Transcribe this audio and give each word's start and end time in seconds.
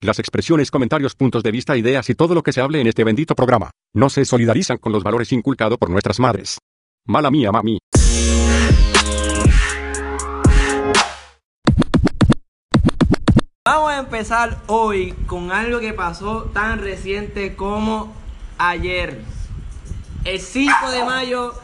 Las 0.00 0.20
expresiones, 0.20 0.70
comentarios, 0.70 1.16
puntos 1.16 1.42
de 1.42 1.50
vista, 1.50 1.76
ideas 1.76 2.08
y 2.08 2.14
todo 2.14 2.32
lo 2.32 2.44
que 2.44 2.52
se 2.52 2.60
hable 2.60 2.80
en 2.80 2.86
este 2.86 3.02
bendito 3.02 3.34
programa 3.34 3.72
no 3.92 4.08
se 4.08 4.24
solidarizan 4.24 4.78
con 4.78 4.92
los 4.92 5.02
valores 5.02 5.32
inculcados 5.32 5.76
por 5.76 5.90
nuestras 5.90 6.20
madres. 6.20 6.58
Mala 7.04 7.32
mía, 7.32 7.50
mami. 7.50 7.80
Vamos 13.64 13.90
a 13.90 13.98
empezar 13.98 14.62
hoy 14.68 15.14
con 15.26 15.50
algo 15.50 15.80
que 15.80 15.92
pasó 15.92 16.42
tan 16.54 16.78
reciente 16.78 17.56
como 17.56 18.14
ayer. 18.56 19.24
El 20.24 20.38
5 20.38 20.92
de 20.92 21.04
mayo, 21.04 21.54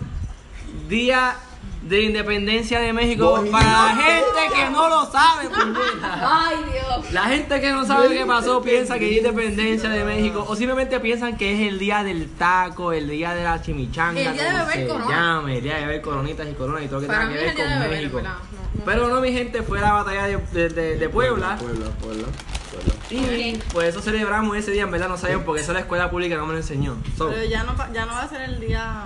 día 0.89 1.37
de 1.83 2.03
independencia 2.03 2.81
de 2.81 2.93
México. 2.93 3.45
Para 3.53 3.71
la 3.71 3.97
gente 3.97 4.55
que 4.55 4.71
no 4.71 4.89
lo 4.89 5.05
sabe, 5.07 5.49
puñeta. 5.49 6.47
Ay, 6.47 6.57
Dios. 6.65 6.74
La 7.13 7.25
gente 7.25 7.61
que 7.61 7.71
no 7.71 7.85
sabe 7.85 8.09
qué 8.17 8.25
pasó 8.27 8.63
piensa 8.63 8.99
que 8.99 9.11
es 9.11 9.17
independencia 9.19 9.89
de 9.91 10.05
México 10.05 10.45
o 10.49 10.57
simplemente 10.57 10.99
piensan 11.01 11.37
que 11.37 11.53
es 11.55 11.69
el 11.69 11.79
día 11.79 12.03
del 12.03 12.29
taco, 12.31 12.93
el 12.93 13.09
día 13.09 13.35
de 13.35 13.45
la 13.45 13.61
chimichanga, 13.63 14.21
El 14.21 14.33
día 14.35 14.45
de 14.45 14.59
beber 14.61 14.75
se 14.77 14.87
corona. 14.87 15.07
llame, 15.11 15.57
el 15.59 15.63
día 15.63 15.75
de 15.77 15.81
beber 15.87 16.01
coronitas 16.03 16.47
y 16.51 16.53
coronas 16.55 16.83
y 16.85 16.87
todo 16.87 16.97
lo 16.97 17.01
que 17.03 17.07
Para 17.07 17.21
tenga 17.29 17.33
mí 17.33 17.39
que 17.39 17.47
es 17.49 17.55
ver 17.57 17.57
el 17.57 17.57
día 17.57 17.65
con 17.65 17.73
de 17.83 17.89
beber, 17.89 17.99
México. 18.03 18.17
¿verdad? 18.17 18.33
No, 18.53 18.79
no. 18.79 18.85
Pero 18.85 19.09
no, 19.09 19.21
mi 19.21 19.33
gente, 19.33 19.63
fue 19.63 19.81
la 19.81 19.93
batalla 19.93 20.27
de, 20.27 20.37
de- 20.53 20.69
de- 20.69 20.97
de 20.99 21.09
Puebla. 21.09 21.57
Puebla, 21.59 21.87
Puebla, 22.01 22.27
Puebla. 22.73 22.95
Y 23.11 23.57
por 23.73 23.85
eso 23.85 24.01
celebramos 24.01 24.57
ese 24.57 24.73
día, 24.73 24.83
en 24.83 24.91
verdad 24.91 25.09
no 25.09 25.17
sabíamos 25.17 25.45
porque 25.45 25.63
eso 25.63 25.73
la 25.73 25.81
escuela 25.81 26.11
pública 26.11 26.37
no 26.37 26.47
me 26.47 26.53
lo 26.55 26.59
enseñó. 26.59 26.97
So, 27.17 27.31
Pero 27.31 27.45
ya 27.45 27.63
no, 27.63 27.77
pa- 27.77 27.91
ya 27.93 28.05
no 28.07 28.13
va 28.13 28.23
a 28.23 28.29
ser 28.29 28.41
el 28.43 28.59
día 28.61 29.05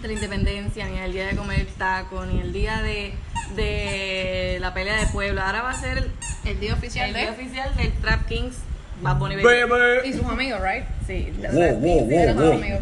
de 0.00 0.08
la 0.08 0.14
independencia, 0.14 0.86
ni 0.88 0.98
el 0.98 1.12
día 1.12 1.26
de 1.26 1.36
comer 1.36 1.66
taco, 1.76 2.24
ni 2.24 2.40
el 2.40 2.52
día 2.52 2.80
de, 2.82 3.14
de 3.56 4.58
la 4.60 4.72
pelea 4.72 4.96
de 4.96 5.06
pueblo. 5.08 5.42
Ahora 5.42 5.62
va 5.62 5.70
a 5.70 5.74
ser 5.80 6.08
el, 6.44 6.60
día 6.60 6.74
oficial 6.74 7.08
el 7.08 7.14
día 7.14 7.24
de. 7.26 7.30
oficial 7.32 7.76
del 7.76 7.92
Trap 7.94 8.26
Kings 8.26 8.56
Bad 9.02 9.16
Bunny 9.18 9.36
Baby. 9.36 10.08
Y 10.08 10.12
sus 10.12 10.24
amigos, 10.26 10.60
¿right? 10.60 10.84
Sí, 11.06 11.32
Wow, 11.38 11.50
Trap 11.52 11.80
wow, 11.80 12.08
Kings. 12.08 12.36
wow, 12.36 12.52
sus 12.52 12.62
amigos. 12.62 12.80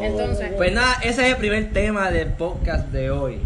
Entonces, 0.00 0.50
Pues 0.56 0.72
nada, 0.72 0.94
ese 1.02 1.22
es 1.26 1.28
el 1.32 1.36
primer 1.36 1.72
tema 1.72 2.10
del 2.10 2.28
podcast 2.28 2.88
de 2.88 3.10
hoy. 3.10 3.38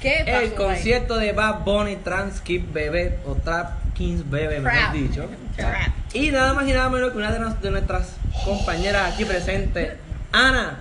¿qué 0.00 0.22
pasó? 0.26 0.38
El 0.40 0.52
concierto 0.54 1.16
de 1.16 1.32
Bad 1.32 1.64
Bunny 1.64 1.96
Trans 1.96 2.40
Kid 2.42 2.64
Bebé 2.72 3.18
o 3.26 3.34
Trap 3.34 3.94
Kings 3.94 4.28
Bebé, 4.28 4.60
mejor 4.60 4.78
Trap. 4.78 4.92
dicho. 4.92 5.28
Trap. 5.56 5.88
Y 6.12 6.30
nada 6.30 6.52
más 6.54 6.68
y 6.68 6.72
nada 6.72 6.88
menos 6.90 7.12
que 7.12 7.18
una 7.18 7.32
de, 7.32 7.38
nos- 7.38 7.60
de 7.62 7.70
nuestras 7.70 8.12
compañeras 8.44 9.12
aquí 9.14 9.24
presentes, 9.24 9.94
Ana, 10.32 10.80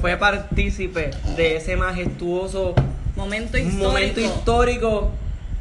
fue 0.00 0.16
partícipe 0.16 1.10
de 1.36 1.56
ese 1.56 1.76
majestuoso 1.76 2.74
Momento 3.16 3.58
histórico. 3.58 3.84
momento 3.88 4.20
histórico. 4.20 5.12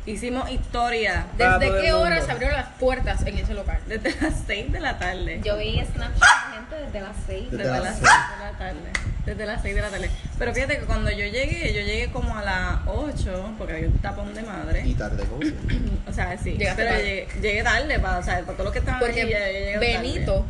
Hicimos 0.05 0.51
historia 0.51 1.27
para 1.37 1.59
¿Desde 1.59 1.81
qué 1.81 1.93
hora 1.93 2.21
se 2.21 2.31
abrieron 2.31 2.57
las 2.57 2.67
puertas 2.77 3.25
en 3.25 3.37
ese 3.37 3.53
local? 3.53 3.79
desde 3.87 4.13
las 4.21 4.33
6 4.45 4.71
de 4.71 4.79
la 4.81 4.99
tarde. 4.99 5.39
Yo 5.43 5.57
vi 5.57 5.81
Snapchat 5.81 6.19
de 6.19 6.55
gente 6.55 6.75
desde 6.85 7.01
las 7.01 7.15
6. 7.25 7.51
Desde 7.51 7.57
Desde 7.57 7.71
las 7.71 7.83
las 7.83 7.95
seis. 7.95 8.09
6 8.11 8.39
de 8.39 8.45
la 8.45 8.57
tarde. 8.57 8.91
Desde 9.25 9.45
las 9.45 9.61
6 9.61 9.75
de 9.75 9.81
la 9.81 9.89
tarde. 9.89 10.11
Pero 10.37 10.53
fíjate 10.53 10.79
que 10.79 10.85
cuando 10.85 11.09
yo 11.09 11.25
llegué, 11.25 11.73
yo 11.73 11.81
llegué 11.81 12.11
como 12.11 12.37
a 12.37 12.43
las 12.43 12.79
8, 12.85 13.53
porque 13.57 13.73
había 13.75 13.87
un 13.87 13.97
tapón 13.99 14.33
de 14.33 14.43
madre. 14.43 14.83
Y 14.85 14.93
tarde, 14.93 15.23
¿cómo? 15.25 15.41
O 16.09 16.11
sea, 16.11 16.37
sí. 16.37 16.51
Llegaste 16.57 16.83
pero 16.83 16.95
tarde. 16.95 17.05
llegué, 17.05 17.41
llegué 17.41 17.63
tarde, 17.63 17.99
para, 17.99 18.17
o 18.17 18.23
sea, 18.23 18.33
para 18.41 18.51
todos 18.53 18.65
los 18.65 18.73
que 18.73 18.79
estaban 18.79 18.99
Porque 18.99 19.25
llegué 19.25 19.77
Benito 19.77 20.45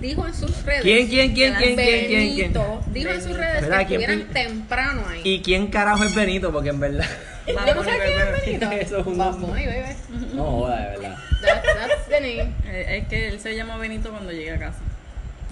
dijo 0.00 0.26
en 0.26 0.34
sus 0.34 0.64
redes. 0.64 0.82
¿Quién, 0.82 1.08
quién, 1.08 1.34
quién, 1.34 1.54
quién, 1.54 1.74
quién, 1.76 2.06
quién, 2.06 2.06
quién? 2.34 2.52
Benito 2.52 2.80
dijo 2.92 3.10
en 3.10 3.22
sus 3.22 3.36
redes 3.36 3.62
¿Verdad? 3.62 3.78
que 3.80 3.96
¿Quién 3.96 4.00
estuvieran 4.10 4.32
temprano 4.32 5.02
ahí. 5.08 5.20
¿Y 5.24 5.42
quién 5.42 5.66
carajo 5.68 6.04
es 6.04 6.14
Benito? 6.14 6.52
Porque 6.52 6.68
en 6.70 6.80
verdad. 6.80 7.06
¿Yo 7.46 7.74
no 7.74 7.82
sé 7.84 7.90
quién 7.90 8.20
es 8.20 8.46
Benito? 8.46 8.70
Eso 8.72 8.98
es 8.98 9.06
un 9.06 9.18
Bad 9.18 9.34
Bunny, 9.38 9.66
baby. 9.66 9.96
No, 10.34 10.44
joda, 10.44 10.76
de 10.76 10.88
verdad. 10.98 11.16
That's, 11.42 11.62
that's 11.74 12.08
the 12.08 12.20
name. 12.20 12.52
Eh, 12.66 12.98
Es 13.02 13.08
que 13.08 13.28
él 13.28 13.40
se 13.40 13.56
llamó 13.56 13.78
Benito 13.78 14.10
cuando 14.10 14.30
llegué 14.32 14.52
a 14.52 14.58
casa. 14.58 14.78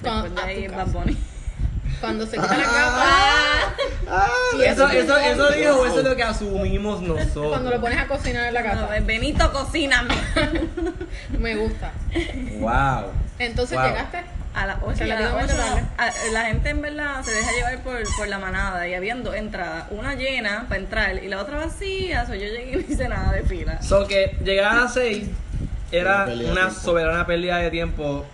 Cuando- 0.03 0.23
Después 0.25 0.45
de 0.47 0.50
ahí 0.53 0.65
es. 0.65 0.73
Bad 0.77 0.87
Bunny. 0.89 1.17
Cuando 2.00 2.27
se 2.27 2.37
quita 2.37 2.56
la 2.59 2.65
capa. 2.65 3.75
Y 4.59 4.62
Eso, 4.62 4.89
eso, 4.89 5.16
es 5.16 5.27
eso 5.33 5.50
dijo, 5.53 5.87
eso 5.87 5.99
es 6.00 6.05
lo 6.05 6.15
que 6.16 6.22
asumimos 6.22 7.00
nosotros. 7.00 7.49
Cuando 7.49 7.71
lo 7.71 7.81
pones 7.81 7.99
a 7.99 8.06
cocinar 8.06 8.47
en 8.49 8.55
la 8.55 8.62
No, 8.62 8.69
casa. 8.83 8.97
es 8.99 9.06
Benito, 9.06 9.50
cocíname. 9.53 10.15
Me 11.39 11.56
gusta. 11.56 11.93
Wow. 12.59 13.10
Entonces 13.39 13.78
Wow. 13.78 13.87
llegaste. 13.89 14.19
A 14.56 14.67
las 14.67 14.78
8 14.83 14.97
Se 14.97 15.05
y 15.05 15.06
le 15.09 15.12
a 15.15 15.21
las 15.21 15.28
dio 15.28 15.37
ocho, 15.39 15.47
mucho 15.55 15.56
darle. 15.59 15.83
a- 15.99 16.33
La 16.33 16.44
gente 16.47 16.71
en 16.71 16.81
verdad 16.83 17.22
se 17.22 17.31
deja 17.31 17.53
llevar 17.53 17.78
por, 17.83 17.99
por 18.17 18.27
la 18.28 18.39
manada 18.39 18.89
y 18.89 18.94
habían 18.94 19.22
dos 19.22 19.34
entradas. 19.37 19.84
Una 19.91 20.15
llena 20.15 20.65
para 20.69 20.81
entrar 20.81 21.22
y 21.22 21.28
la 21.28 21.41
otra 21.43 21.59
vacía. 21.59 22.25
So, 22.27 22.34
yo 22.34 22.47
llegué 22.47 22.72
y 22.72 22.77
no 22.77 22.81
hice 22.81 23.09
nada 23.09 23.33
de 23.33 23.43
fila. 23.43 23.81
So 23.83 24.06
que 24.09 24.34
llegar 24.43 24.72
a 24.72 24.81
las 24.83 24.95
6 24.95 25.28
era 25.93 26.27
Una 26.50 26.71
soberana 26.71 27.27
pérdida 27.27 27.59
de 27.59 27.71
tiempo 27.71 28.27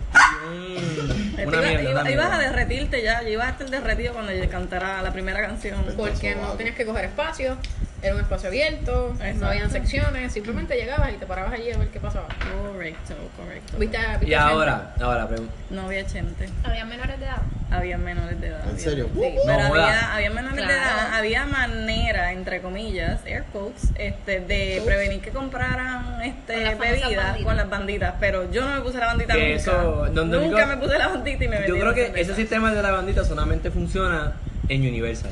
una 1.37 1.43
iba- 1.43 1.61
mierda. 1.61 1.89
iba- 1.91 2.01
una 2.01 2.11
ibas 2.11 2.31
a 2.31 2.37
derretirte 2.39 3.01
ya, 3.03 3.21
ya 3.21 3.29
ibas 3.29 3.47
a 3.47 3.51
estar 3.51 3.69
derretido 3.69 4.13
cuando 4.13 4.31
cantara 4.49 5.01
la 5.01 5.11
primera 5.11 5.41
canción. 5.41 5.83
Porque 5.97 6.35
no 6.35 6.53
tenías 6.53 6.75
que 6.75 6.85
coger 6.85 7.05
espacio. 7.05 7.57
Era 8.03 8.15
un 8.15 8.21
espacio 8.21 8.49
abierto. 8.49 9.11
Exacto. 9.13 9.39
No 9.39 9.47
habían 9.47 9.71
secciones. 9.71 10.33
Simplemente 10.33 10.75
llegabas 10.75 11.11
y 11.13 11.15
te 11.17 11.25
parabas 11.25 11.53
allí 11.53 11.71
a 11.71 11.77
ver 11.77 11.87
qué 11.87 11.99
pasaba. 12.01 12.27
Correcto, 12.27 13.13
correcto. 13.37 13.77
¿Viste, 13.77 13.97
viste 13.97 14.25
Y 14.25 14.29
gente? 14.29 14.35
ahora, 14.35 14.93
ahora, 15.01 15.29
pregun- 15.29 15.47
No 15.69 15.83
había 15.83 16.07
gente, 16.07 16.49
Había 16.63 16.83
menores 16.85 17.17
de 17.19 17.25
edad. 17.25 17.41
había 17.71 17.97
menores 17.97 18.41
de 18.41 18.47
edad. 18.47 18.69
¿En 18.69 18.77
serio? 18.79 19.09
Sí, 19.13 19.19
Uh, 19.19 19.39
pero 19.47 19.59
No, 19.63 19.69
joda. 19.69 19.85
había, 19.87 20.15
había 20.15 20.29
menores 20.31 20.67
de 20.67 20.73
edad, 20.73 21.13
había 21.15 21.45
manera, 21.45 22.31
entre 22.33 22.61
comillas, 22.61 23.21
air 23.25 23.43
quotes, 23.53 23.89
este, 23.95 24.41
de 24.41 24.81
prevenir 24.85 25.21
que 25.21 25.29
compraran 25.31 26.21
este, 26.21 26.71
Con 26.71 26.79
bebidas 26.79 27.01
banditas. 27.15 27.37
con 27.43 27.57
las 27.57 27.69
banditas. 27.69 28.13
Pero 28.19 28.51
yo 28.51 28.67
no 28.67 28.75
me 28.75 28.81
puse 28.81 28.97
la 28.97 29.05
bandita 29.07 29.33
Que 29.33 29.39
nunca. 29.55 29.55
eso, 29.55 30.07
donde 30.13 30.37
nunca 30.39 30.55
único- 30.57 30.67
me 30.67 30.77
puse 30.77 30.97
la 30.97 31.07
bandita 31.07 31.43
y 31.43 31.47
me 31.47 31.59
metí 31.59 31.69
yo 31.69 31.79
creo 31.79 31.93
que 31.93 32.11
ese 32.19 32.35
sistema 32.35 32.73
de 32.73 32.81
la 32.81 32.91
bandita 32.91 33.23
solamente 33.23 33.71
funciona 33.71 34.33
en 34.67 34.81
Universal. 34.81 35.31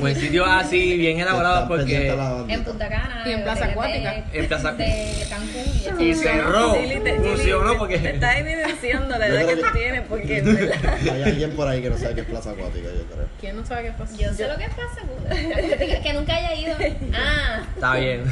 En 0.00 0.16
sitios 0.16 0.48
así 0.50 0.96
bien 0.96 1.20
elaborados 1.20 1.68
porque. 1.68 2.08
En 2.48 2.64
Punta 2.64 2.88
Cana. 2.88 3.22
Y 3.26 3.32
en 3.32 3.42
Plaza 3.42 3.64
Acuática. 3.66 4.24
En 4.32 4.48
Plaza- 4.48 4.72
De 4.72 5.26
Cancún. 5.28 6.00
y 6.00 6.14
cerró. 6.14 6.74
Funcionó 7.22 7.76
porque 7.78 7.98
Te 7.98 8.10
estás 8.14 8.36
evidenciando 8.38 9.18
la 9.18 9.26
edad 9.28 9.46
que 9.46 9.56
tú 9.56 9.66
tienes, 9.74 10.02
porque 10.08 10.38
en 10.38 10.44
verdad. 10.56 10.98
Hay 11.12 11.22
alguien 11.22 11.50
por 11.52 11.68
ahí 11.68 11.82
que 11.82 11.90
no 11.90 11.98
sabe 11.98 12.14
qué 12.14 12.20
es 12.22 12.26
plaza 12.26 12.50
acuática, 12.52 12.88
yo 12.88 13.04
creo. 13.14 13.26
¿Quién 13.40 13.56
no 13.56 13.66
sabe 13.66 13.82
qué 13.84 13.92
pasa? 13.92 14.16
Yo 14.16 14.32
sé 14.32 14.48
lo 14.48 14.56
que 14.56 14.68
pasa, 14.68 14.94
seguro. 14.94 16.02
Que 16.02 16.12
nunca 16.14 16.36
haya 16.36 16.54
ido. 16.54 16.74
Ah. 17.14 17.60
está 17.74 17.94
bien. 17.96 18.22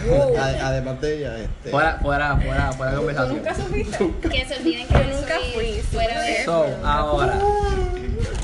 Además 0.63 1.01
de 1.01 1.17
ella, 1.19 1.39
este. 1.39 1.71
Fuera, 1.71 1.99
fuera, 2.01 2.37
fuera, 2.39 2.73
fuera 2.73 2.91
de 2.93 2.97
¿Tú 2.97 3.05
conversación. 3.05 3.37
nunca 3.37 3.55
supiste? 3.55 3.99
Que 4.31 4.45
se 4.47 4.55
olviden 4.57 4.87
que 4.89 4.95
Yo 4.95 5.17
nunca 5.17 5.35
fui, 5.55 5.67
Fuera 5.93 6.23
de 6.23 6.45
So, 6.45 6.67
ahora, 6.85 7.39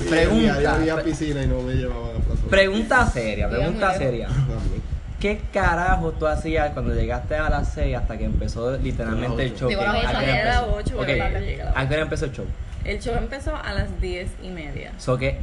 pregunta. 0.08 0.60
Yo 0.60 0.70
había 0.70 1.02
piscina 1.02 1.42
y 1.42 1.46
no 1.46 1.60
me 1.62 1.74
llevaban 1.74 2.10
a 2.10 2.20
plaza 2.20 2.25
pregunta 2.50 3.06
seria, 3.06 3.48
pregunta 3.48 3.94
seria. 3.94 4.28
¿Qué 5.20 5.40
carajo 5.52 6.12
tú 6.12 6.26
hacías 6.26 6.72
cuando 6.72 6.94
llegaste 6.94 7.34
a 7.36 7.48
las 7.48 7.72
6 7.72 7.96
hasta 7.96 8.18
que 8.18 8.24
empezó 8.26 8.76
literalmente 8.76 9.44
el 9.44 9.56
show? 9.56 9.68
Digo, 9.68 9.80
a 9.82 9.92
las 9.92 10.04
¿A 10.04 10.08
ocho. 10.10 10.18
qué 10.20 10.24
hora 10.30 10.40
Era 10.40 10.54
empezó? 10.60 10.74
ocho, 10.76 10.96
Ok, 11.00 11.06
pero 11.06 11.18
tarde 11.18 11.46
llega 11.46 11.62
a 11.62 11.66
las 11.68 11.76
¿A 11.76 11.88
qué 11.88 11.94
hora 11.94 12.02
empezó 12.02 12.24
el 12.26 12.32
show? 12.32 12.46
El 12.84 13.00
show 13.00 13.14
empezó 13.16 13.56
a 13.56 13.72
las 13.72 14.00
diez 14.00 14.28
y 14.42 14.48
media. 14.50 14.92
So 14.98 15.16
que 15.18 15.38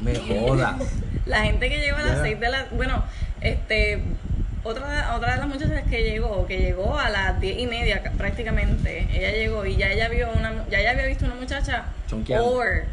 me 0.00 0.14
jodas. 0.28 0.76
La 1.26 1.42
gente 1.44 1.68
que 1.68 1.78
llegó 1.78 1.96
a 1.96 2.02
las 2.02 2.16
Ya. 2.18 2.22
6 2.24 2.40
de 2.40 2.48
la. 2.50 2.66
Bueno, 2.72 3.02
este. 3.40 4.02
Otra, 4.64 5.16
otra 5.16 5.32
de 5.32 5.38
las 5.38 5.48
muchachas 5.48 5.82
que 5.90 6.02
llegó, 6.04 6.46
que 6.46 6.58
llegó 6.58 6.96
a 6.96 7.08
las 7.10 7.40
10 7.40 7.58
y 7.58 7.66
media 7.66 8.00
ca- 8.04 8.12
prácticamente, 8.12 9.08
ella 9.12 9.32
llegó 9.32 9.66
y 9.66 9.74
ya 9.76 9.90
ella 9.90 10.08
vio 10.08 10.28
una, 10.30 10.52
ya 10.70 10.78
ella 10.78 10.92
había 10.92 11.06
visto 11.06 11.24
una 11.24 11.34
muchacha 11.34 11.86
Chonqueando. 12.08 12.46
over 12.48 12.84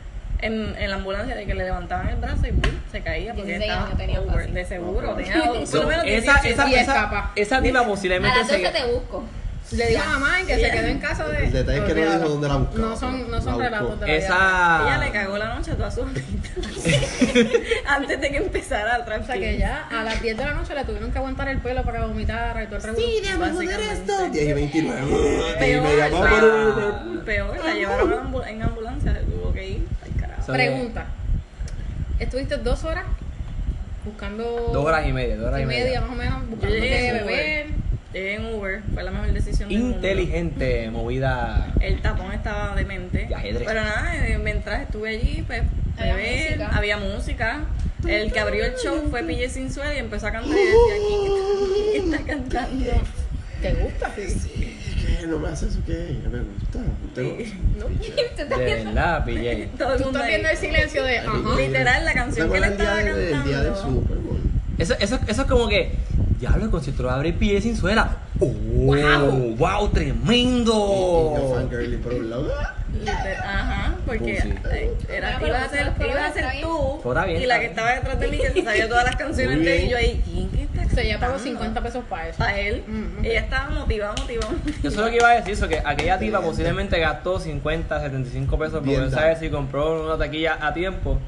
en, 0.42 0.76
en 0.78 0.90
la 0.90 0.96
ambulancia 0.98 1.36
de 1.36 1.46
que 1.46 1.54
le 1.54 1.66
levantaban 1.66 2.10
el 2.10 2.16
brazo 2.18 2.48
y 2.48 2.54
se 2.92 3.02
caía 3.02 3.34
porque 3.34 3.58
16 3.58 3.70
estaba 3.72 3.86
años 3.88 3.98
tenía 3.98 4.22
over, 4.22 4.36
fácil. 4.36 4.54
de 4.54 4.66
seguro, 4.66 5.14
tenía 5.16 5.44
por 5.44 5.68
So, 5.68 5.82
lo 5.84 5.88
menos 5.90 6.06
esa, 6.06 6.34
18. 6.42 6.48
esa, 6.50 6.70
Y 6.70 6.76
esa, 6.76 7.32
esa 7.36 7.62
diva 7.62 7.82
A 7.82 7.86
posiblemente 7.86 8.38
las 8.40 8.48
12 8.48 8.62
se... 8.66 8.72
te 8.72 8.86
busco. 8.92 9.24
Le 9.72 9.86
digo 9.86 10.02
a 10.02 10.06
mamá 10.06 10.38
que 10.48 10.56
se 10.56 10.72
quedó 10.72 10.88
en 10.88 10.98
casa 11.00 11.28
de. 11.28 11.46
El 11.46 11.52
detalle 11.54 11.78
es 11.78 11.84
que 11.84 11.94
no 11.94 12.12
dijo 12.12 12.30
dónde 12.30 12.48
la 12.48 12.56
buscaba. 12.56 12.88
No 12.90 12.98
son, 12.98 13.30
no 13.30 13.40
son 13.40 13.60
relatos 13.60 14.00
de 14.00 14.08
la 14.08 14.14
vida. 14.14 14.26
Ella 14.88 14.98
le 14.98 15.06
Esa... 15.06 15.14
cagó 15.14 15.38
la 15.38 15.54
noche 15.54 15.72
a 15.72 15.76
toda 15.76 15.92
su 15.92 16.02
Antes 17.88 18.22
de 18.22 18.32
que 18.32 18.38
empezara 18.38 18.96
el 18.96 19.22
O 19.22 19.26
sea 19.26 19.36
que 19.36 19.58
ya 19.60 19.88
a 19.92 20.04
las 20.04 20.20
10 20.24 20.38
de 20.38 20.44
la 20.44 20.54
noche 20.56 20.74
le 20.74 20.86
tuvieron 20.86 21.12
que 21.12 21.18
aguantar 21.20 21.50
el 21.50 21.60
pelo 21.60 21.84
para 21.84 22.00
que 22.00 22.06
vomitara 22.08 22.64
y 22.64 22.66
todo 22.66 22.78
el 22.78 22.82
revuelo. 22.84 23.08
Sí, 23.08 23.20
déjame 23.22 23.52
joder 23.52 23.80
esto. 23.80 24.30
10 24.30 24.48
y 24.48 24.54
29. 24.54 25.02
Y 25.08 25.60
Peor, 25.60 25.84
me 25.84 25.96
llamó 25.98 27.24
peor, 27.26 27.64
la 27.64 27.74
llevaron 27.76 28.12
en 28.44 28.56
en 28.56 28.64
ambulancia, 28.64 29.14
se 29.14 29.20
tuvo 29.20 29.54
que 29.54 29.68
ir. 29.70 29.88
Pregunta. 30.54 31.06
¿Estuviste 32.20 32.58
dos 32.58 32.84
horas 32.84 33.06
buscando. 34.06 34.44
Dos 34.74 34.86
horas 34.86 35.08
y 35.08 35.14
media, 35.14 35.38
dos 35.38 35.48
horas 35.48 35.60
y 35.60 35.64
y 35.64 35.66
media, 35.66 35.84
media. 35.86 36.02
más 36.02 36.10
o 36.10 36.16
menos, 36.16 36.50
buscando 36.50 36.76
qué 36.76 37.08
en 37.08 37.14
beber? 37.14 37.66
Uber. 37.68 37.80
Llegué 38.12 38.34
en 38.36 38.46
Uber, 38.56 38.82
fue 38.94 39.04
la 39.04 39.12
mejor 39.12 39.32
decisión 39.32 39.70
del 39.70 39.80
mundo. 39.80 39.96
Inteligente, 39.98 40.90
movida... 40.90 41.74
El 41.80 42.02
tapón 42.02 42.32
estaba 42.32 42.76
demente. 42.76 43.28
De 43.28 43.36
ajedrez. 43.36 43.68
Pero 43.68 43.84
nada, 43.84 44.28
eh, 44.28 44.40
mientras 44.40 44.82
estuve 44.82 45.10
allí, 45.10 45.44
pues, 45.46 45.62
Había 45.98 46.16
beber, 46.16 46.58
música. 46.58 46.78
había 46.78 46.98
música. 46.98 47.60
El 48.08 48.32
que 48.32 48.40
abrió 48.40 48.66
el 48.66 48.76
show 48.78 49.08
fue 49.12 49.22
Pille 49.24 49.48
Sin 49.50 49.72
Suelo 49.72 49.94
y 49.94 49.98
empezó 49.98 50.26
a 50.28 50.32
cantar 50.32 50.52
y 50.58 50.60
decía 50.60 50.96
aquí 50.96 52.14
está 52.16 52.26
cantando. 52.26 52.92
¿Te 53.62 53.74
gusta? 53.74 54.08
¿No 54.08 54.14
me 55.40 55.50
haces 55.50 55.70
eso? 55.72 55.80
¿Qué? 55.86 56.18
Me 56.32 56.40
gusta. 56.40 56.80
Sí. 57.16 57.54
Tengo- 57.76 58.50
De 58.58 58.84
verdad, 58.84 59.26
PJ. 59.26 59.68
Todo 59.78 59.94
el 59.96 60.04
mundo 60.04 60.20
viendo 60.26 60.50
el 60.50 60.58
silencio 60.58 61.04
de. 61.04 61.18
Ajá. 61.20 61.56
Literal, 61.58 62.06
la 62.06 62.14
canción 62.14 62.52
que 62.52 62.60
le 62.60 62.68
¿Te 62.72 62.74
acuerdas 62.74 63.00
estaba 63.00 63.16
de- 63.20 63.32
el 63.32 63.44
día 63.44 63.58
del 63.62 63.74
cantando? 63.74 64.02
Super 64.02 64.18
Bowl? 64.18 64.40
Eso, 64.78 64.96
eso, 65.00 65.20
eso 65.28 65.42
es 65.42 65.48
como 65.48 65.68
que, 65.68 65.92
diablo, 66.40 66.64
el 66.66 66.72
concierto 66.72 67.04
lo 67.04 67.12
abre 67.12 67.34
PJ 67.34 67.62
sin 67.62 67.76
suela. 67.76 68.18
¡Oh! 68.40 68.46
Wow. 68.46 69.56
¡Wow! 69.58 69.90
¡Tremendo! 69.90 71.34
Y 71.36 71.42
yo 71.42 71.54
fangirling 71.56 72.00
por 72.02 72.14
un 72.14 72.30
lado. 72.30 72.54
Ajá, 73.44 73.96
porque 74.06 74.38
eh, 74.38 74.94
era, 75.10 75.38
Bueno, 75.38 75.40
pero 75.42 75.48
iba 75.48 75.64
a 75.64 75.70
ser, 75.70 75.94
pero 75.98 76.10
iba 76.12 76.26
a 76.26 76.34
ser 76.34 76.46
tú 76.62 77.02
y 77.28 77.46
la 77.46 77.60
que 77.60 77.66
estaba 77.68 77.94
detrás 77.94 78.20
de 78.20 78.28
mí 78.30 78.38
que 78.38 78.50
se 78.52 78.64
sabía 78.64 78.88
todas 78.90 79.06
las 79.06 79.16
canciones 79.16 79.60
de 79.64 79.86
y 79.86 79.90
yo 79.90 79.98
ahí, 79.98 80.49
¿quién 81.02 81.20
que 81.20 81.26
está 81.26 81.36
O 81.36 81.40
sea, 81.40 81.44
ella 81.44 81.54
pagó 81.54 81.60
cantando? 81.60 81.60
50 81.60 81.82
pesos 81.84 82.04
para 82.10 82.30
eso. 82.30 82.38
Para 82.38 82.60
él. 82.60 82.84
Mm, 82.88 83.26
Ella 83.26 83.40
estaba 83.40 83.70
motivada, 83.70 84.14
motivada. 84.20 84.54
Eso 84.66 84.88
es 84.88 84.96
lo 84.96 85.10
que 85.10 85.16
iba 85.16 85.30
a 85.30 85.36
decir, 85.36 85.54
eso 85.54 85.68
que 85.68 85.82
aquella 85.84 86.20
tipa 86.20 86.42
posiblemente 86.42 87.00
gastó 87.00 87.40
50, 87.40 88.02
75 88.02 88.60
pesos 88.60 88.84
por 88.84 89.12
saber 89.12 89.38
si 89.38 89.50
compró 89.50 90.04
una 90.06 90.18
taquilla 90.18 90.58
a 90.66 90.74
tiempo 90.74 91.20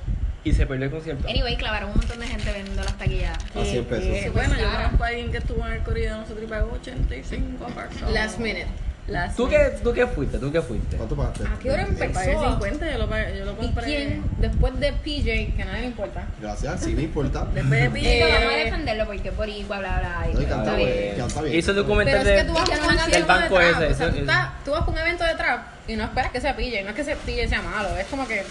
y 0.43 0.53
se 0.53 0.65
perdió 0.65 0.85
el 0.85 0.91
concierto. 0.91 1.27
Anyway, 1.27 1.55
clavaron 1.55 1.91
un 1.91 1.97
montón 1.97 2.19
de 2.19 2.27
gente 2.27 2.51
vendiendo 2.51 2.83
las 2.83 2.97
taquillas. 2.97 3.37
A 3.55 3.63
100 3.63 3.85
pesos. 3.85 4.05
Que, 4.05 4.23
sí. 4.23 4.29
bueno, 4.29 4.55
yo 4.59 4.71
conozco 4.71 5.03
a 5.03 5.07
alguien 5.07 5.31
que 5.31 5.37
estuvo 5.37 5.65
en 5.67 5.73
el 5.73 5.83
corrido 5.83 6.15
de 6.15 6.21
nosotros 6.21 6.43
y 6.43 6.47
pagó 6.47 6.71
85 6.73 7.65
pesos. 7.65 8.11
Last 8.11 8.39
minute. 8.39 8.67
Last 9.07 9.35
¿Tú 9.35 9.49
qué, 9.49 9.57
¿Tú 9.83 9.91
qué 9.93 10.05
fuiste? 10.07 10.37
¿Tú 10.37 10.51
qué 10.51 10.61
fuiste? 10.61 10.95
¿Cuánto 10.95 11.15
pagaste? 11.15 11.43
¿A 11.45 11.57
qué 11.59 11.71
hora 11.71 11.87
Yo 11.87 11.97
pagué 11.97 12.05
empezó? 12.31 12.49
50, 12.51 12.91
yo 12.91 12.97
lo, 12.99 13.09
pagué- 13.09 13.37
yo 13.39 13.45
lo 13.45 13.51
¿Y 13.53 13.55
compré. 13.55 13.83
quién, 13.85 14.23
después 14.39 14.79
de 14.79 14.93
PJ, 14.93 15.55
que 15.55 15.61
a 15.61 15.65
nadie 15.65 15.81
le 15.81 15.87
importa, 15.87 16.23
Gracias, 16.39 16.81
sí 16.83 16.93
me 16.93 17.01
importa. 17.03 17.45
Después 17.53 17.81
de 17.81 17.89
PJ. 17.89 18.25
vamos 18.37 18.53
a 18.53 18.57
defenderlo 18.57 19.05
porque 19.07 19.31
por 19.31 19.49
igual, 19.49 19.79
bla, 19.79 19.99
bla, 19.99 20.27
No, 20.33 20.39
y 20.41 20.45
bla. 20.45 20.49
canta 20.55 20.63
Está 20.63 20.75
bien, 20.75 21.15
canta 21.17 21.41
bien. 21.41 21.55
Hizo 21.57 21.71
el 21.71 21.77
documental 21.77 22.19
Pero 22.23 22.29
es 22.29 22.35
que 22.35 22.43
de, 22.43 22.47
tú 22.47 22.53
vas 22.53 22.61
a 22.69 22.71
un 22.73 22.77
del 22.87 22.95
concierto 22.97 23.27
banco 23.27 23.59
de 23.59 23.65
ese. 23.65 23.73
trap, 23.73 23.91
o 23.91 23.95
sea, 23.95 24.05
eso- 24.07 24.13
tú, 24.15 24.19
estás- 24.21 24.49
tú 24.65 24.71
vas 24.71 24.81
a 24.81 24.91
un 24.91 24.97
evento 24.97 25.23
de 25.23 25.33
trap 25.35 25.61
y 25.87 25.95
no 25.95 26.03
esperas 26.03 26.31
que 26.31 26.41
sea 26.41 26.55
PJ, 26.55 26.83
no 26.83 26.89
es 26.89 26.95
que 26.95 27.01
ese 27.01 27.15
PJ 27.15 27.47
sea 27.49 27.61
malo, 27.63 27.97
es 27.97 28.05
como 28.05 28.27
que 28.27 28.43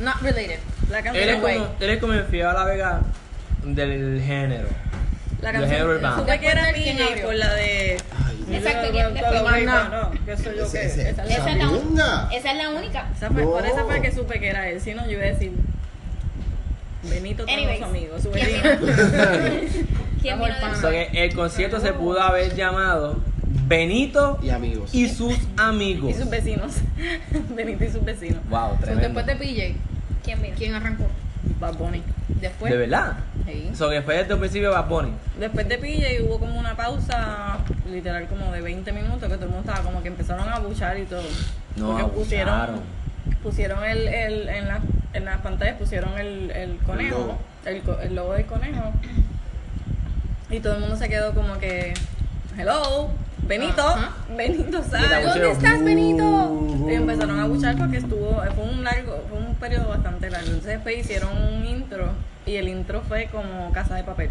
not 0.00 0.22
related. 0.22 0.58
La 0.88 0.98
Él 0.98 1.04
canción, 1.04 1.28
es 1.28 1.40
güey. 1.40 1.58
como, 1.58 1.74
él 1.80 1.90
es 1.90 1.98
como 1.98 2.12
el 2.14 2.24
Fidel 2.24 2.46
a 2.46 2.52
la 2.54 2.64
Vega 2.64 3.00
del 3.64 4.22
género. 4.24 4.68
la 5.42 5.52
canción, 5.52 5.74
Harold 5.80 5.96
Urbano. 5.96 6.16
supe 6.20 6.40
que 6.40 6.46
era 6.46 6.62
Después 6.66 6.84
de 6.86 6.92
quién 6.94 6.96
PJ 7.08 7.22
por 7.26 7.34
la 7.34 7.54
de... 7.54 7.96
Ay. 8.26 8.29
Exacto, 8.54 8.88
¿quién 8.92 9.14
después? 9.14 9.42
Más 9.42 9.62
nada. 9.62 10.10
que 10.26 10.36
soy 10.36 10.56
yo 10.56 10.64
Ese- 10.64 10.80
que... 10.80 10.86
ese- 10.86 11.10
esa 11.10 11.24
es 11.24 11.30
Esa 11.30 11.44
la- 11.44 11.50
es 11.50 11.58
la, 11.58 11.68
Segunda. 11.68 12.28
esa 12.32 12.50
es 12.52 12.56
la 12.56 12.70
única. 12.70 13.08
Esa 13.16 13.30
fue, 13.30 13.42
Por 13.44 13.62
No. 13.62 13.68
esa 13.68 13.84
fue 13.84 14.00
que 14.02 14.12
supe 14.12 14.40
que 14.40 14.48
era 14.48 14.68
él, 14.68 14.80
si 14.80 14.94
no 14.94 15.04
yo 15.06 15.12
iba 15.12 15.22
a 15.22 15.26
decir 15.26 15.52
Benito 17.02 17.46
todos 17.46 17.58
los 17.62 17.82
amigos, 17.82 18.22
su 18.22 18.30
¿quién 18.30 18.46
vecino. 18.46 18.70
¿Quién 20.22 20.38
vino 20.38 20.90
que 20.90 21.24
el 21.24 21.34
concierto 21.34 21.80
se 21.80 21.92
pudo 21.94 22.20
haber 22.20 22.54
llamado 22.54 23.16
Benito 23.66 24.38
Y 24.42 24.50
amigos. 24.50 24.94
y 24.94 25.08
sus 25.08 25.34
amigos. 25.56 26.10
y 26.10 26.14
sus 26.14 26.28
vecinos. 26.28 26.74
Benito 27.56 27.84
y 27.84 27.88
sus 27.90 28.04
vecinos. 28.04 28.42
Wow, 28.50 28.72
So, 28.72 28.84
tremendo. 28.84 29.08
después 29.20 29.26
de 29.26 29.36
PJ, 29.36 29.74
¿Quién 30.22 30.42
vino? 30.42 30.54
¿quién 30.58 30.74
arrancó? 30.74 31.06
Bad 31.58 31.74
Bunny. 31.76 32.02
Después. 32.28 32.70
¿De 32.70 32.78
verdad? 32.78 33.14
Sí. 33.52 33.68
O 33.72 33.74
sea, 33.76 33.90
que 33.90 34.02
fue 34.02 34.16
desde 34.18 34.32
el 34.34 34.38
principio 34.38 34.70
Bad 34.70 34.88
Bunny. 34.88 35.12
Después 35.38 35.68
de 35.68 35.78
PJ 35.78 36.22
hubo 36.24 36.38
como 36.38 36.58
una 36.58 36.76
pausa, 36.76 37.58
literal 37.90 38.26
como 38.28 38.50
de 38.52 38.60
20 38.60 38.92
minutos, 38.92 39.28
que 39.28 39.34
todo 39.36 39.46
el 39.46 39.50
mundo 39.52 39.60
estaba 39.70 39.84
como 39.84 40.02
que 40.02 40.08
empezaron 40.08 40.48
a 40.48 40.58
buchar 40.58 40.98
y 40.98 41.04
todo. 41.04 41.22
No, 41.76 41.92
Porque 41.92 42.04
pusieron, 42.12 42.54
abusaron. 42.54 42.80
pusieron 43.42 43.84
el, 43.84 44.08
el, 44.08 44.48
en, 44.48 44.68
la, 44.68 44.80
en 45.14 45.24
las 45.24 45.38
pantallas 45.40 45.76
pusieron 45.76 46.18
el, 46.18 46.50
el 46.50 46.76
conejo, 46.78 47.18
logo. 47.18 47.38
el, 47.66 47.82
co- 47.82 47.98
el 48.00 48.14
logo 48.14 48.32
del 48.34 48.46
conejo. 48.46 48.92
Y 50.50 50.60
todo 50.60 50.74
el 50.74 50.80
mundo 50.80 50.96
se 50.96 51.08
quedó 51.08 51.32
como 51.32 51.58
que, 51.58 51.94
hello, 52.58 53.08
Benito. 53.46 53.84
Benito, 54.36 54.82
sal. 54.82 55.02
¿Dónde 55.08 55.26
pusieron, 55.26 55.52
estás, 55.52 55.84
Benito? 55.84 56.24
"Uh". 56.24 56.90
Y 56.90 56.94
empezaron 56.94 57.38
a 57.40 57.46
buchar 57.46 57.76
porque 57.76 57.98
estuvo, 57.98 58.42
fue 58.54 58.64
un 58.64 58.82
largo, 58.84 59.22
fue 59.28 59.38
un 59.38 59.54
periodo 59.56 59.88
bastante 59.88 60.28
largo. 60.30 60.46
Entonces 60.48 60.74
después 60.74 60.98
hicieron 60.98 61.30
un 61.36 61.64
intro 61.64 62.12
y 62.50 62.56
el 62.56 62.68
intro 62.68 63.02
fue 63.06 63.26
como 63.26 63.72
casa 63.72 63.94
de 63.94 64.02
papel. 64.04 64.30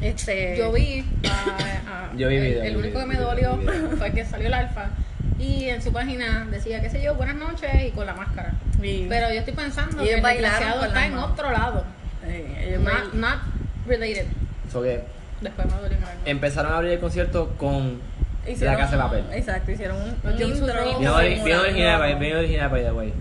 Este, 0.00 0.56
Yo 0.56 0.72
vi. 0.72 1.04
a- 1.28 2.10
a- 2.10 2.12
Yo 2.16 2.28
vi 2.28 2.36
el, 2.36 2.42
video, 2.42 2.62
el 2.64 2.76
único 2.76 2.98
vi 2.98 3.04
que 3.04 3.06
me 3.06 3.16
dolió 3.16 3.58
fue 3.98 4.12
que 4.12 4.24
salió 4.24 4.46
el 4.48 4.54
alfa. 4.54 4.90
Y 5.38 5.64
en 5.68 5.82
su 5.82 5.92
página 5.92 6.46
decía, 6.50 6.80
qué 6.80 6.88
sé 6.90 7.02
yo, 7.02 7.14
buenas 7.14 7.36
noches 7.36 7.70
y 7.86 7.90
con 7.90 8.06
la 8.06 8.14
máscara. 8.14 8.52
Pero 8.80 9.28
yo 9.32 9.38
estoy 9.40 9.54
pensando 9.54 10.02
Y 10.02 10.08
que 10.08 10.14
el 10.14 10.22
desgraciado 10.22 10.84
está 10.84 11.06
en 11.06 11.14
otro 11.18 11.50
lado. 11.50 11.84
ellos 12.26 12.80
Not, 12.82 13.14
not 13.14 13.38
related. 13.86 14.26
Que 14.72 15.04
Después 15.40 15.66
me 15.66 15.80
dolió 15.80 15.96
empezaron 16.24 16.72
a 16.72 16.76
abrir 16.76 16.92
el 16.92 16.98
concierto 17.00 17.54
con 17.58 18.00
hicieron- 18.46 18.74
la 18.74 18.80
casa 18.80 18.96
de 18.96 19.02
papel. 19.02 19.24
Exacto, 19.32 19.72
hicieron 19.72 19.96
un, 20.00 20.08
intro. 20.10 20.32
Bien, 20.36 21.08
original, 21.08 21.98
by- 21.98 22.14
bien 22.18 22.36
original, 22.36 22.70
by 22.70 22.82
the 22.84 22.92
way. 22.92 23.12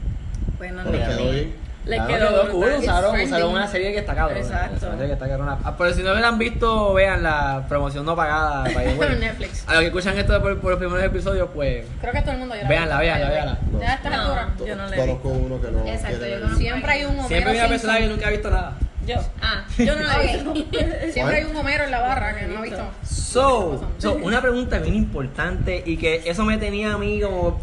Ni- 0.60 1.54
quedó. 1.96 2.08
Les 2.08 2.18
Claro, 2.18 2.30
quedó 2.44 2.52
cool, 2.52 2.66
brutal. 2.72 3.24
usaron, 3.26 3.52
una 3.52 3.68
serie 3.68 3.92
que 3.94 4.00
está 4.00 4.16
cabrón. 4.16 4.38
Exacto. 4.38 4.86
Una 4.88 4.92
serie 4.96 5.08
que 5.08 5.14
está 5.14 5.28
cabrona. 5.28 5.58
Ah, 5.64 5.76
Pero 5.78 5.94
si 5.94 6.04
no 6.04 6.14
me 6.16 6.22
la 6.22 6.28
han 6.30 6.38
visto, 6.38 6.94
vean 6.94 7.24
la 7.24 7.66
promoción 7.68 8.06
no 8.06 8.16
pagada. 8.16 8.64
Pero 9.00 9.16
Netflix. 9.16 9.64
A 9.68 9.72
los 9.74 9.80
que 9.82 9.88
escuchan 9.88 10.18
esto 10.18 10.42
por, 10.42 10.60
por 10.60 10.72
los 10.72 10.80
primeros 10.80 11.04
episodios, 11.04 11.50
pues. 11.54 11.86
Creo 12.00 12.14
que 12.14 12.22
todo 12.22 12.32
el 12.34 12.38
mundo 12.40 12.56
llora. 12.56 12.68
Véanla, 12.70 13.00
véanla, 13.00 13.30
véanla. 13.30 13.58
Ya 13.80 13.92
a 13.92 13.94
estas 13.96 14.12
No. 14.12 14.22
alturas. 14.22 14.48
Yo 14.68 14.76
no 14.76 14.88
la 14.88 14.96
he 14.96 15.00
Conozco 15.00 15.28
uno 15.30 15.62
que 15.62 15.72
no 15.72 15.86
Exacto, 15.88 16.26
yo 16.28 16.56
Siempre 16.56 16.92
hay 16.92 17.04
un 17.06 17.12
Homero 17.12 17.28
Siempre 17.28 17.52
hay 17.52 17.60
una 17.60 17.68
persona 17.68 17.98
que 17.98 18.08
nunca 18.08 18.28
ha 18.28 18.32
visto 18.32 18.50
nada. 18.50 18.74
Yo. 19.06 19.16
Ah, 19.42 19.66
Yo 19.80 19.96
no 19.96 20.04
la 20.04 20.24
he 20.24 20.28
visto. 20.38 20.54
Siempre 21.12 21.38
hay 21.38 21.44
un 21.46 21.56
Homero 21.56 21.84
en 21.86 21.92
la 21.92 22.00
barra 22.02 22.36
que 22.38 22.46
no 22.46 22.60
ha 22.60 22.62
visto. 22.62 22.84
So, 23.04 23.84
so, 23.98 24.14
una 24.16 24.42
pregunta 24.42 24.78
bien 24.80 24.94
importante 24.96 25.82
y 25.86 25.98
que 25.98 26.22
eso 26.26 26.44
me 26.46 26.58
tenía 26.58 26.94
a 26.94 26.98
mí 26.98 27.20
como 27.22 27.60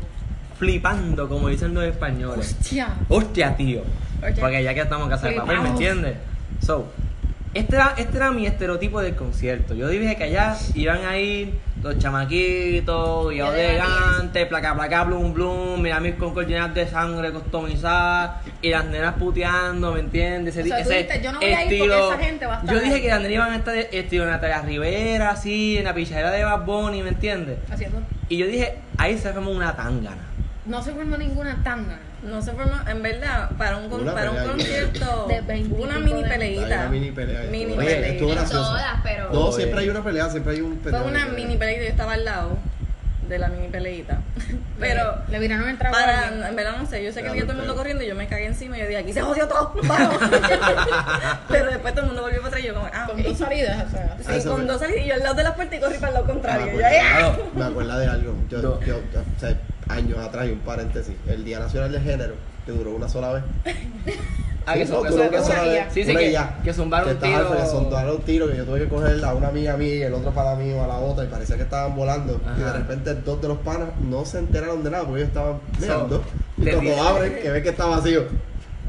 flipando, 0.59 1.29
como 1.29 1.49
dicen 1.49 1.75
los 1.75 1.85
españoles. 1.85 2.57
Hostia. 2.59 2.89
Hostia, 3.09 3.57
tío. 3.57 3.83
Porque 4.41 4.63
ya 4.63 4.75
que 4.75 4.81
estamos 4.81 5.05
en 5.05 5.11
casa 5.11 5.29
de 5.29 5.35
papel, 5.35 5.61
¿me 5.61 5.69
entiendes? 5.69 6.17
So, 6.61 6.89
este 7.55 7.77
era, 7.77 7.95
este 7.97 8.17
era 8.17 8.31
mi 8.31 8.47
estereotipo 8.47 9.01
del 9.01 9.15
concierto. 9.15 9.75
Yo 9.75 9.89
dije 9.89 10.17
que 10.17 10.25
allá 10.25 10.57
iban 10.75 11.05
a 11.05 11.17
ir 11.19 11.55
los 11.83 11.97
chamaquitos, 11.99 13.31
guiados 13.31 13.55
de 13.55 13.71
elegante, 13.71 14.47
placa, 14.47 14.75
placa, 14.75 15.05
blum, 15.05 15.33
blum, 15.33 15.81
mira 15.81 16.01
mis 16.01 16.15
con 16.17 16.35
llenas 16.47 16.75
de 16.75 16.87
sangre 16.89 17.31
customizadas 17.33 18.43
y 18.61 18.71
las 18.71 18.85
nenas 18.87 19.15
puteando, 19.15 19.93
¿me 19.93 20.01
entiendes? 20.01 20.57
Ese, 20.57 20.63
O 20.73 20.75
sea, 20.75 20.85
tú 20.85 20.91
ese 20.91 20.95
dijiste, 21.03 21.23
yo 21.23 21.33
no 21.33 21.39
voy 21.41 21.49
a 21.49 21.65
ir 21.65 21.79
porque 21.79 22.09
esa 22.09 22.19
gente 22.19 22.47
va 22.47 22.55
a 22.55 22.61
estar 22.61 22.75
Yo 22.75 22.81
dije 22.81 22.95
ahí. 22.97 23.03
que 23.03 23.09
las 23.09 23.19
nenas 23.21 23.35
iban 23.35 23.53
a 23.53 23.57
estar 23.57 23.77
estilo 23.77 24.27
Natalia 24.27 24.63
Rivera, 24.63 25.31
así, 25.31 25.79
en 25.79 25.85
la 25.85 25.95
pichadera 25.95 26.31
de 26.33 26.45
Bad 26.45 26.65
Bunny, 26.67 27.03
¿me 27.03 27.11
entiendes? 27.11 27.59
Haciendo. 27.71 28.03
Y 28.29 28.37
yo 28.37 28.47
dije, 28.47 28.75
ahí 28.99 29.17
se 29.17 29.33
formó 29.33 29.53
una 29.53 29.75
tangana. 29.75 30.27
No 30.69 30.83
se 30.83 30.93
formó 30.93 31.17
ninguna 31.17 31.63
tanga. 31.65 31.99
No 32.23 32.43
se 32.43 32.53
formó, 32.53 32.73
en 32.89 33.03
verdad, 33.03 33.51
para 33.57 33.77
un, 33.79 33.89
con- 33.89 34.05
para 34.05 34.31
un 34.31 34.49
concierto, 34.49 35.27
De 35.29 35.41
20 35.41 35.79
y 35.79 35.83
una 35.83 35.99
mini 35.99 36.23
de- 36.23 36.29
peleita. 36.29 36.67
Una 36.67 36.89
mini 36.89 37.11
pelea. 37.13 37.43
Mini 37.51 37.73
Oye, 37.73 37.77
peleita. 37.87 38.07
estuvo 38.09 38.29
En 38.31 38.35
graciosa. 38.37 38.69
todas, 38.69 38.95
pero. 39.03 39.33
No, 39.33 39.53
siempre 39.53 39.81
hay 39.81 39.89
una 39.89 40.05
pelea, 40.05 40.29
siempre 40.29 40.53
hay 40.55 40.61
un 40.61 40.79
Fue 40.81 40.93
pelea. 40.93 41.07
una 41.07 41.27
mini 41.27 41.57
peleita 41.57 41.83
y 41.83 41.85
yo 41.87 41.91
estaba 41.91 42.13
al 42.15 42.25
lado 42.25 42.59
de 43.29 43.39
la 43.39 43.49
mini 43.49 43.69
peleita. 43.69 44.19
Pero 44.81 45.17
Le, 45.27 45.33
le 45.33 45.39
viraron 45.41 45.69
el 45.69 45.77
trago 45.79 45.97
a 45.97 46.01
para, 46.01 46.49
en 46.49 46.57
verdad 46.57 46.77
no 46.79 46.87
sé, 46.87 47.03
yo 47.05 47.13
sé 47.13 47.23
que 47.23 47.29
había 47.29 47.43
todo 47.43 47.53
el 47.53 47.59
mundo 47.59 47.75
corriendo 47.77 48.03
y 48.05 48.07
yo 48.09 48.15
me 48.15 48.27
cagué 48.29 48.47
encima 48.47 48.77
y 48.77 48.81
yo 48.81 48.87
dije, 48.87 48.99
aquí 49.01 49.13
se 49.13 49.21
jodió 49.23 49.47
todo, 49.49 49.73
vamos. 49.85 50.17
Pero 51.49 51.71
después 51.71 51.93
todo 51.95 52.03
el 52.03 52.07
mundo 52.09 52.23
volvió 52.23 52.39
para 52.39 52.49
atrás 52.49 52.63
y 52.65 52.67
yo 52.69 52.75
como, 52.75 52.87
ah, 52.93 53.07
Con 53.09 53.23
dos 53.23 53.39
salidas, 53.39 53.85
o 53.87 53.91
sea. 53.91 54.17
Sí, 54.21 54.33
Eso 54.37 54.49
con 54.51 54.59
fue. 54.61 54.67
dos 54.67 54.81
salidas 54.81 55.05
y 55.05 55.09
yo 55.09 55.15
al 55.15 55.21
lado 55.23 55.35
de 55.35 55.43
la 55.45 55.55
puerta 55.55 55.77
y 55.77 55.81
corrí 55.81 55.95
para 55.99 56.09
el 56.09 56.15
lado 56.15 56.27
Me 56.27 56.33
contrario. 56.33 56.67
Yo, 56.67 56.87
acuerdo, 56.87 57.43
"Ah". 57.55 57.59
me 57.59 57.65
acuerdo 57.65 57.99
de 57.99 58.07
algo. 58.07 58.35
Yo, 58.49 58.59
No. 58.63 58.81
yo, 58.83 58.97
o 58.97 59.41
sea, 59.41 59.55
años 59.89 60.19
atrás, 60.19 60.47
y 60.47 60.53
un 60.53 60.61
paréntesis. 60.61 61.15
El 61.27 61.45
Día 61.45 61.59
Nacional 61.59 61.93
del 61.93 62.03
Género, 62.03 62.35
que 62.69 62.73
duró 62.79 62.91
una 62.95 63.09
sola 63.09 63.33
vez. 63.33 63.43
Ah, 64.71 64.75
que 64.75 64.87
son- 64.87 64.97
no, 64.97 65.03
que 65.05 65.09
son- 65.09 65.21
una 65.21 65.31
que 65.31 65.39
sola 65.43 65.55
son- 65.57 65.65
vez. 65.65 65.85
sí, 65.95 66.05
sí, 66.05 66.15
que- 66.15 66.29
y 66.29 66.33
ya. 66.33 66.59
que 66.63 66.75
zumbaron 66.75 67.09
Que 67.09 67.15
un 67.15 67.21
tiro. 67.33 67.49
frente, 67.49 67.67
zumbaron 67.71 68.17
un 68.17 68.21
tiro 68.21 68.51
que 68.51 68.57
yo 68.59 68.65
tuve 68.67 68.81
que 68.81 68.89
coger 68.89 69.25
a 69.25 69.33
una 69.33 69.49
amiga 69.49 69.79
mía 69.79 69.95
y 69.95 70.03
el 70.03 70.13
otro 70.13 70.31
para 70.33 70.55
mí 70.57 70.71
o 70.75 70.85
a 70.85 70.87
la 70.87 70.99
otra 70.99 71.25
y 71.25 71.29
parecía 71.29 71.57
que 71.57 71.63
estaban 71.63 71.97
volando. 71.97 72.39
Y 72.55 72.61
de 72.61 72.65
Ajá. 72.69 72.77
repente 72.77 73.15
dos 73.15 73.41
de 73.41 73.49
los 73.49 73.57
panas 73.61 73.89
no 73.99 74.27
se 74.27 74.41
enteraron 74.41 74.85
de 74.85 74.91
nada 74.91 75.05
porque 75.05 75.21
ellos 75.23 75.29
estaban 75.29 75.59
meando. 75.81 76.23
y 76.59 76.65
te 76.65 76.73
cuando 76.75 77.03
abren, 77.03 77.35
que 77.41 77.51
ven 77.51 77.63
que 77.63 77.69
está 77.71 77.87
vacío. 77.87 78.25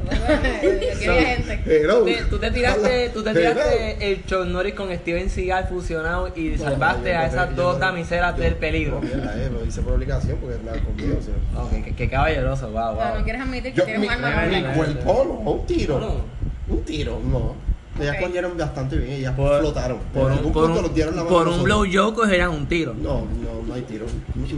Aquí 0.08 1.04
So- 1.04 1.12
hay 1.12 1.24
gente. 1.24 1.60
Hello. 1.66 1.98
Tú 2.00 2.04
te- 2.06 2.22
Tú 2.30 2.38
te 2.38 2.50
tiraste, 2.50 3.08
tú 3.10 3.22
te 3.22 3.30
Hello. 3.30 3.40
tiraste 3.40 4.12
el 4.12 4.24
Chuck 4.26 4.44
Norris 4.46 4.74
con 4.74 4.94
Steven 4.94 5.28
Seagal 5.30 5.66
fusionado 5.68 6.28
y 6.36 6.56
salvaste 6.58 7.14
a 7.14 7.26
esas 7.26 7.54
dos 7.56 7.78
damiselas 7.78 8.36
del 8.36 8.54
peligro. 8.56 9.00
Eh, 9.02 9.48
lo 9.52 9.64
hice 9.64 9.82
por 9.82 9.94
obligación 9.94 10.38
porque 10.40 10.58
nada 10.64 10.78
conmigo. 10.80 11.18
o 11.18 11.22
sea. 11.68 11.94
Qué 11.96 12.08
caballeroso, 12.08 12.70
wow, 12.70 12.96
sea, 12.96 13.08
no 13.10 13.14
wow. 13.16 13.24
quieres 13.24 13.42
admitir 13.42 13.72
que 13.72 13.78
Yo, 13.78 13.84
tienes 13.84 14.00
mi, 14.00 14.06
un 14.06 14.24
arma 14.24 14.46
mi 14.46 14.62
cuerpo 14.74 15.24
no, 15.44 15.50
un 15.50 15.66
tiro. 15.66 16.24
Un 16.68 16.84
tiro, 16.84 17.20
no. 17.24 17.69
Ellas 17.98 18.16
Ok. 18.16 18.22
corrieron 18.22 18.56
bastante 18.56 18.96
bien, 18.96 19.12
ellas 19.12 19.34
Por, 19.34 19.58
flotaron. 19.60 19.98
por 20.14 20.30
un, 20.30 20.38
por 20.52 20.66
punto 20.66 20.86
un, 20.88 20.94
dieron 20.94 21.16
la 21.16 21.24
por 21.24 21.48
un 21.48 21.62
blow 21.62 21.84
joke 21.92 22.14
cogerán 22.16 22.50
un 22.50 22.66
tiro. 22.66 22.94
No, 22.94 23.26
no, 23.26 23.62
no 23.66 23.74
hay 23.74 23.82
tiro. 23.82 24.06
Ni 24.34 24.48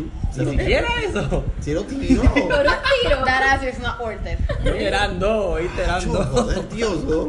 siquiera 0.50 0.88
eso. 1.02 1.44
Cero 1.60 1.84
tiro. 1.88 2.22
Por 2.32 2.32
un 2.34 2.74
tiro. 3.02 3.24
That 3.24 3.42
ass 3.42 3.62
is 3.64 3.78
not 3.80 3.98
worth 4.00 4.24
it. 4.26 4.38
Eran 4.66 5.18
dos, 5.18 5.56
oíste, 5.56 5.82
eran 5.82 6.12
dos. 6.12 6.26
Joder, 6.28 6.68
Dios, 6.68 7.04
no. 7.04 7.28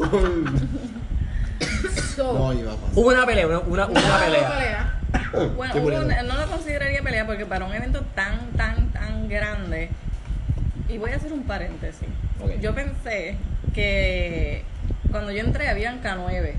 So, 2.15 2.33
No 2.33 2.53
iba 2.53 2.73
a 2.73 2.75
pasar. 2.75 2.91
Hubo 2.95 3.07
una 3.09 3.25
pelea, 3.25 3.47
una, 3.47 3.59
una, 3.59 3.85
una 3.87 4.19
pelea. 4.19 4.49
pelea. 4.51 4.99
Bueno, 5.55 5.73
hubo 5.77 5.87
una- 5.87 6.23
no 6.23 6.35
lo 6.37 6.47
consideraría 6.47 7.01
pelea 7.01 7.25
porque 7.25 7.45
para 7.45 7.65
un 7.65 7.73
evento 7.73 8.01
tan, 8.15 8.51
tan, 8.55 8.91
tan 8.91 9.27
grande, 9.29 9.89
y 10.89 10.97
voy 10.97 11.11
a 11.11 11.15
hacer 11.15 11.33
un 11.33 11.43
paréntesis, 11.43 12.07
Ok. 12.39 12.59
yo 12.61 12.73
pensé 12.75 13.35
que 13.73 14.63
cuando 15.13 15.31
yo 15.31 15.39
entré 15.39 15.69
habían 15.69 16.01
K9. 16.03 16.51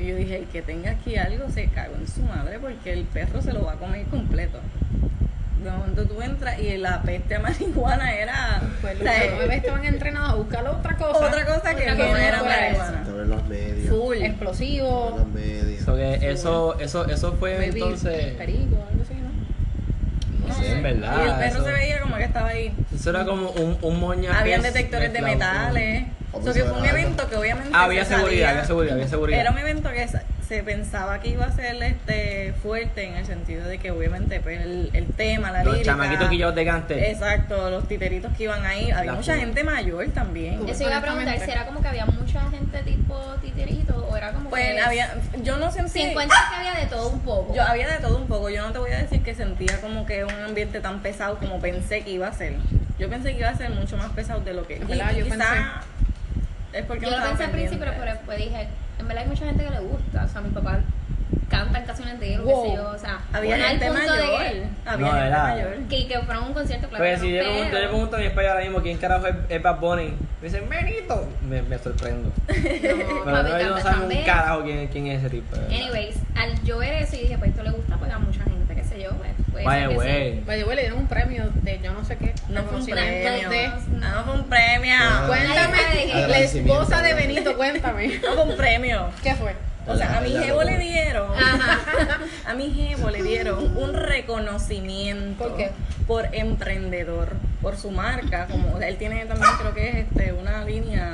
Y 0.00 0.06
yo 0.06 0.14
dije, 0.14 0.36
el 0.36 0.44
que 0.46 0.62
tenga 0.62 0.92
aquí 0.92 1.16
algo 1.16 1.50
se 1.50 1.66
cagó 1.66 1.96
en 1.96 2.06
su 2.06 2.22
madre 2.22 2.60
porque 2.60 2.92
el 2.92 3.02
perro 3.04 3.42
se 3.42 3.52
lo 3.52 3.64
va 3.64 3.72
a 3.72 3.76
comer 3.76 4.06
completo. 4.06 4.60
De 5.64 5.70
momento 5.72 6.04
tú 6.06 6.22
entras 6.22 6.60
y 6.60 6.76
la 6.76 7.02
peste 7.02 7.34
a 7.34 7.40
marihuana 7.40 8.14
era 8.14 8.62
Pues 8.80 8.94
los 8.96 9.02
sea, 9.02 9.32
nueve 9.34 9.56
estaban 9.56 9.84
entrenados 9.84 10.30
a 10.30 10.34
buscar 10.36 10.64
otra 10.68 10.96
cosa. 10.96 11.26
otra 11.26 11.44
cosa 11.44 11.74
que 11.74 11.90
Otra 11.90 11.94
no 12.08 12.16
era 12.16 12.42
marihuana. 12.44 13.04
Las. 13.26 13.88
Full. 13.88 14.16
Explosivo, 14.18 15.14
las 15.18 15.26
medias. 15.26 15.82
So 15.84 15.96
que 15.96 16.30
eso, 16.30 16.78
eso, 16.78 17.06
eso 17.08 17.32
fue 17.40 17.54
baby, 17.56 17.66
entonces. 17.80 18.34
perico, 18.34 18.76
algo 18.88 19.02
así, 19.02 19.14
¿no? 19.14 20.48
No 20.48 20.54
sé, 20.54 20.72
en 20.72 20.82
verdad. 20.84 21.16
Y 21.24 21.28
el 21.28 21.34
perro 21.36 21.56
eso, 21.56 21.64
se 21.64 21.72
veía 21.72 22.00
como 22.02 22.16
que 22.16 22.24
estaba 22.24 22.48
ahí. 22.48 22.72
eso 22.94 23.10
era 23.10 23.24
como 23.24 23.50
un, 23.50 23.78
un 23.82 23.98
moña. 24.00 24.38
Habían 24.38 24.62
detectores 24.62 25.12
de 25.12 25.18
con- 25.20 25.28
metales. 26.38 26.44
Vamos 26.44 26.46
So 26.46 26.52
que 26.54 26.60
a 26.60 26.64
fue 26.64 26.76
un 26.76 26.82
ver, 26.82 26.94
evento 26.94 27.28
que 27.28 27.36
obviamente 27.36 27.70
Había 27.74 28.04
se 28.04 28.14
seguridad, 28.14 28.28
sabía- 28.30 28.50
había 28.50 28.64
seguridad, 28.64 28.94
había 28.94 29.08
seguridad. 29.08 29.40
Era 29.40 29.50
un 29.50 29.58
evento 29.58 29.90
que 29.92 30.08
se- 30.08 30.22
se 30.48 30.62
pensaba 30.62 31.20
que 31.20 31.28
iba 31.28 31.44
a 31.44 31.52
ser 31.52 31.82
este 31.82 32.54
fuerte 32.62 33.04
en 33.04 33.16
el 33.16 33.26
sentido 33.26 33.68
de 33.68 33.76
que 33.76 33.90
obviamente 33.90 34.40
pues, 34.40 34.58
el, 34.62 34.88
el 34.94 35.06
tema, 35.08 35.50
la 35.50 35.62
Los 35.62 35.74
lírica, 35.74 35.92
chamaquitos 35.92 36.28
quillados 36.30 36.54
de 36.54 36.64
cante. 36.64 37.10
Exacto, 37.10 37.70
los 37.70 37.86
titeritos 37.86 38.32
que 38.34 38.44
iban 38.44 38.64
ahí. 38.64 38.90
Había 38.90 39.12
La 39.12 39.16
mucha 39.18 39.36
gente 39.36 39.62
mayor 39.62 40.06
también. 40.14 40.66
Eso 40.66 40.84
iba 40.84 40.96
a 40.96 41.00
preguntar, 41.02 41.28
Honestamente. 41.28 41.46
¿será 41.52 41.66
como 41.66 41.82
que 41.82 41.88
había 41.88 42.06
mucha 42.06 42.40
gente 42.50 42.78
tipo 42.82 43.14
titerito 43.42 44.06
o 44.10 44.16
era 44.16 44.32
como 44.32 44.48
Pues 44.48 44.72
que 44.74 44.80
había, 44.80 45.14
yo 45.42 45.58
no 45.58 45.70
sentí... 45.70 45.90
si 45.90 46.00
encuentras 46.02 46.40
que 46.48 46.56
había 46.56 46.74
de 46.80 46.86
todo 46.86 47.08
un 47.10 47.20
poco? 47.20 47.54
Yo 47.54 47.62
había 47.62 47.88
de 47.90 47.98
todo 47.98 48.16
un 48.16 48.26
poco. 48.26 48.48
Yo 48.48 48.62
no 48.66 48.72
te 48.72 48.78
voy 48.78 48.92
a 48.92 48.98
decir 49.02 49.22
que 49.22 49.34
sentía 49.34 49.78
como 49.82 50.06
que 50.06 50.24
un 50.24 50.30
ambiente 50.32 50.80
tan 50.80 51.00
pesado 51.00 51.36
como 51.38 51.60
pensé 51.60 52.00
que 52.04 52.10
iba 52.12 52.26
a 52.26 52.32
ser. 52.32 52.54
Yo 52.98 53.10
pensé 53.10 53.32
que 53.32 53.40
iba 53.40 53.50
a 53.50 53.54
ser 53.56 53.68
mucho 53.70 53.98
más 53.98 54.10
pesado 54.12 54.40
de 54.40 54.54
lo 54.54 54.66
que. 54.66 54.76
Y 54.76 54.80
yo 54.80 55.24
quizá 55.24 55.82
es 56.72 56.84
porque 56.84 57.04
Yo 57.06 57.10
lo 57.16 57.22
pensé 57.22 57.44
al 57.44 57.50
principio, 57.50 57.86
pero 57.98 58.12
después 58.12 58.38
dije, 58.38 58.68
en 58.98 59.08
verdad 59.08 59.22
hay 59.24 59.28
mucha 59.28 59.44
gente 59.46 59.64
que 59.64 59.70
le 59.70 59.80
gusta. 59.80 60.24
O 60.24 60.28
sea, 60.28 60.40
mis 60.40 60.52
papás 60.52 60.78
cantan 61.48 61.84
canciones 61.84 62.20
de 62.20 62.34
él, 62.34 62.40
o 62.40 62.44
qué 62.46 62.52
Wow. 62.52 62.66
sé 62.70 62.76
yo. 62.76 62.88
O 62.90 62.98
sea, 62.98 63.20
Había 63.32 63.56
gente 63.58 63.90
mayor. 63.90 64.16
de 64.16 64.22
que, 64.22 64.64
Había 64.86 65.06
No, 65.06 65.12
gente 65.12 65.26
era- 65.28 65.42
mayor. 65.44 65.76
que, 65.88 66.08
que 66.08 66.18
fueron 66.20 66.44
a 66.44 66.46
un 66.46 66.54
concierto, 66.54 66.88
claro. 66.88 67.04
Pues 67.04 67.20
que 67.20 67.26
si 67.26 67.32
no, 67.32 67.42
yo 67.42 67.42
le 67.42 67.70
pregunto, 67.70 67.72
yo 67.72 67.78
le 67.80 67.88
pregunto 67.88 68.16
a 68.16 68.18
mi 68.20 68.26
español 68.26 68.50
ahora 68.50 68.64
mismo 68.64 68.82
quién 68.82 68.98
carajo 68.98 69.26
es, 69.26 69.34
es 69.48 69.62
Bad 69.62 69.78
Bunny, 69.80 70.14
me 70.42 70.48
dicen 70.48 70.68
Benito, 70.68 71.28
me, 71.48 71.62
me 71.62 71.78
sorprendo. 71.78 72.30
No, 72.48 72.54
Pero 72.54 73.24
papi, 73.24 73.64
no, 73.64 73.70
no 73.70 73.80
saben 73.80 74.18
un 74.18 74.24
carajo 74.24 74.62
quién, 74.62 74.86
quién 74.88 75.06
es 75.08 75.18
ese 75.20 75.30
tipo. 75.30 75.56
Anyways, 75.56 76.16
al 76.36 76.62
yo 76.64 76.78
ver 76.78 77.02
eso 77.02 77.16
y 77.16 77.20
dije, 77.20 77.38
pues 77.38 77.50
esto 77.50 77.62
le 77.62 77.70
gusta 77.70 77.96
pues 77.96 78.12
a 78.12 78.18
mucha 78.18 78.38
gente. 78.44 78.47
Pues, 79.64 80.08
sí. 80.34 80.42
Vaya, 80.46 80.64
güey, 80.64 80.76
le 80.76 80.82
dieron 80.82 80.98
un 81.00 81.06
premio 81.08 81.50
de 81.62 81.80
yo 81.82 81.92
no 81.92 82.04
sé 82.04 82.16
qué. 82.16 82.34
No 82.48 82.62
fue 82.64 82.78
un 82.78 82.86
premio. 82.86 83.50
de- 83.50 83.68
No. 83.90 84.08
No 84.14 84.24
fue 84.24 84.34
un 84.34 84.44
premio. 84.48 84.94
Ah. 85.00 85.24
Cuéntame, 85.26 86.06
la 86.28 86.38
esposa 86.38 87.02
de. 87.02 87.14
Benito, 87.14 87.56
cuéntame. 87.56 88.18
No 88.22 88.32
fue 88.34 88.42
un 88.44 88.56
premio. 88.56 89.10
¿Qué 89.22 89.34
fue? 89.34 89.54
O 89.86 89.96
sea, 89.96 90.18
a 90.18 90.20
mi 90.20 90.30
jevo 90.32 90.62
le 90.64 90.78
dieron. 90.78 91.30
A 92.46 92.54
mi 92.54 92.70
jevo 92.70 93.08
le 93.10 93.22
dieron 93.22 93.74
un 93.76 93.94
reconocimiento. 93.94 95.44
¿Por 95.48 95.56
qué? 95.56 95.70
Por 96.06 96.28
emprendedor, 96.34 97.30
por 97.62 97.76
su 97.76 97.90
marca. 97.90 98.46
Como 98.50 98.74
o 98.74 98.78
sea, 98.78 98.88
él 98.88 98.96
tiene 98.96 99.24
también, 99.26 99.50
creo 99.58 99.74
que 99.74 99.88
es 99.88 99.96
este, 99.96 100.32
una 100.32 100.64
línea 100.64 101.07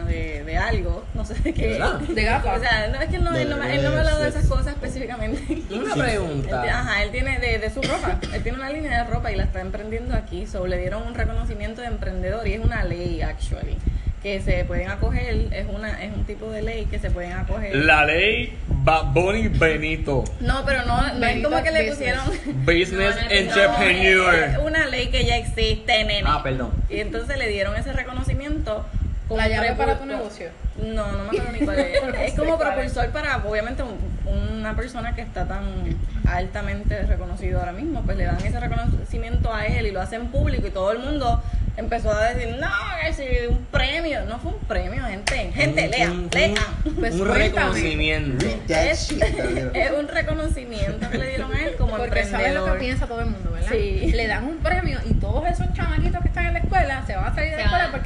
algo, 0.77 1.05
no 1.15 1.25
sé 1.25 1.35
de 1.35 1.53
qué. 1.55 1.67
verdad? 1.69 1.99
De 2.09 2.23
gafas. 2.25 2.59
O 2.59 2.61
sea, 2.61 2.89
no 2.89 3.01
es 3.01 3.09
que 3.09 3.17
él 3.17 3.25
no, 3.25 3.35
él 3.37 3.49
no, 3.51 3.57
me- 3.57 3.75
él 3.75 3.83
no 3.83 3.91
me 3.91 3.97
ha 3.97 3.99
hablado 4.01 4.23
de 4.23 4.29
esas 4.29 4.47
cosas 4.47 4.69
específicamente. 4.69 5.63
Una 5.71 5.95
Él 5.95 6.01
pregunta. 6.01 6.63
tiene- 6.63 6.71
ajá, 6.77 7.03
él 7.03 7.11
tiene 7.11 7.39
de, 7.39 7.59
de 7.59 7.71
su 7.71 7.83
ropa. 7.83 8.19
Él 8.33 8.43
tiene 8.43 8.59
una 8.59 8.71
línea 8.71 9.05
de 9.05 9.11
ropa 9.11 9.33
y 9.33 9.37
la 9.37 9.45
está 9.45 9.61
emprendiendo 9.61 10.15
aquí. 10.15 10.47
So, 10.47 10.67
le 10.67 10.79
dieron 10.79 11.03
un 11.07 11.15
reconocimiento 11.15 11.81
de 11.81 11.89
emprendedor 11.89 12.47
y 12.47 12.55
es 12.55 12.61
una 12.65 12.85
ley, 12.85 13.23
actually. 13.23 13.77
Que 14.23 14.41
se 14.41 14.65
pueden 14.65 14.89
acoger, 14.91 15.53
es 15.53 15.67
una 15.69 16.03
es 16.03 16.11
un 16.15 16.25
tipo 16.25 16.49
de 16.51 16.63
ley 16.63 16.87
que 16.87 16.99
se 16.99 17.11
pueden 17.11 17.33
acoger. 17.35 17.77
La 17.77 18.07
ley 18.07 18.57
Bunny 19.13 19.49
Benito. 19.49 20.25
No, 20.41 20.65
pero 20.65 20.83
no, 20.87 21.13
no 21.13 21.27
es 21.27 21.45
como 21.45 21.63
que 21.63 21.71
le 21.71 21.91
pusieron. 21.91 22.25
Business 22.65 23.17
no, 23.23 23.31
Entrepreneur. 23.31 24.35
es 24.35 24.59
una 24.65 24.87
ley 24.87 25.09
que 25.09 25.27
ya 25.27 25.37
existe, 25.37 26.05
nene. 26.05 26.23
Ah, 26.25 26.43
perdón. 26.43 26.71
Y 26.89 27.01
entonces 27.01 27.37
le 27.37 27.49
dieron 27.49 27.77
ese 27.77 27.93
reconocimiento. 27.93 28.87
Como 29.29 29.41
La 29.41 29.49
llave 29.49 29.73
para 29.75 29.99
tu 29.99 30.05
negocio. 30.07 30.49
No, 30.77 31.11
no 31.13 31.25
me 31.25 31.39
acuerdo 31.39 31.53
ni 31.53 31.59
cuál 31.61 31.79
es. 31.79 32.03
Es 32.33 32.35
como 32.35 32.59
propulsor 32.59 33.09
para, 33.11 33.37
obviamente, 33.39 33.83
un- 33.83 34.15
una 34.59 34.75
persona 34.77 35.15
que 35.15 35.23
está 35.23 35.47
tan 35.47 35.65
altamente 36.27 37.03
reconocido 37.03 37.61
ahora 37.61 37.73
mismo. 37.73 38.03
Pues 38.03 38.17
le 38.17 38.25
dan 38.25 38.39
ese 38.45 38.59
reconocimiento 38.59 39.53
a 39.53 39.67
él 39.67 39.87
y 39.87 39.91
lo 39.93 40.01
hacen 40.01 40.27
público 40.29 40.67
y 40.67 40.71
todo 40.71 40.93
el 40.93 40.99
mundo 40.99 41.43
empezó 41.77 42.11
a 42.13 42.25
decir, 42.31 42.57
no, 42.59 42.69
que 43.05 43.13
si 43.13 43.47
un 43.49 43.59
premio. 43.67 44.25
No 44.25 44.39
fue 44.39 44.53
un 44.53 44.59
premio, 44.61 45.05
gente. 45.05 45.53
Gente, 45.55 45.85
Un- 45.85 45.91
lean, 45.91 46.11
un- 46.13 46.31
lean. 46.33 46.55
Pues 46.99 47.15
un 47.15 47.29
reconocimiento. 47.35 48.47
Es, 48.69 49.13
un 49.99 50.09
reconocimiento 50.09 51.11
que 51.11 51.19
le 51.19 51.29
dieron 51.29 51.53
a 51.55 51.63
él 51.65 51.75
como 51.77 51.97
Porque 51.97 52.25
sabe 52.25 52.53
lo 52.53 52.65
que 52.65 52.71
emprendedor. 52.71 52.79
piensa 52.79 53.07
todo 53.07 53.21
el 53.21 53.27
mundo, 53.27 53.51
¿verdad? 53.53 53.69
Sí. 53.71 54.13
Le 54.13 54.27
dan 54.27 54.45
un 54.45 54.57
premio 54.59 54.99
y 55.09 55.15
todos 55.15 55.47
esos 55.49 55.73
chamaquitos 55.75 56.21
que 56.23 56.29
están 56.29 56.47
en 56.47 56.55
la 56.55 56.59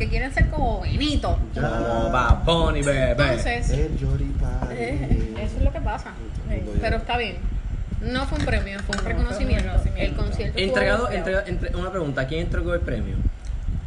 Quieren 0.08 0.32
ser 0.32 0.48
como 0.48 0.80
Benito. 0.80 1.38
Como 1.54 2.10
Bad 2.10 2.44
Bunny, 2.44 2.82
bebé. 2.82 3.10
Entonces. 3.12 3.70
Eh, 3.70 5.34
eso 5.40 5.56
es 5.58 5.62
lo 5.64 5.72
que 5.72 5.80
pasa. 5.80 6.10
Pero 6.80 6.96
está 6.96 7.16
bien. 7.18 7.36
No 8.00 8.26
fue 8.26 8.38
un 8.38 8.44
premio, 8.44 8.78
fue 8.80 8.96
un 8.96 9.04
reconocimiento. 9.04 9.70
El 9.96 10.14
concierto. 10.14 10.58
Entregado, 10.58 11.04
bufiado. 11.06 11.18
entrega- 11.26 11.44
entre- 11.48 11.76
una 11.76 11.90
pregunta, 11.90 12.26
¿quién 12.26 12.42
entregó 12.42 12.74
el 12.74 12.80
premio? 12.80 13.16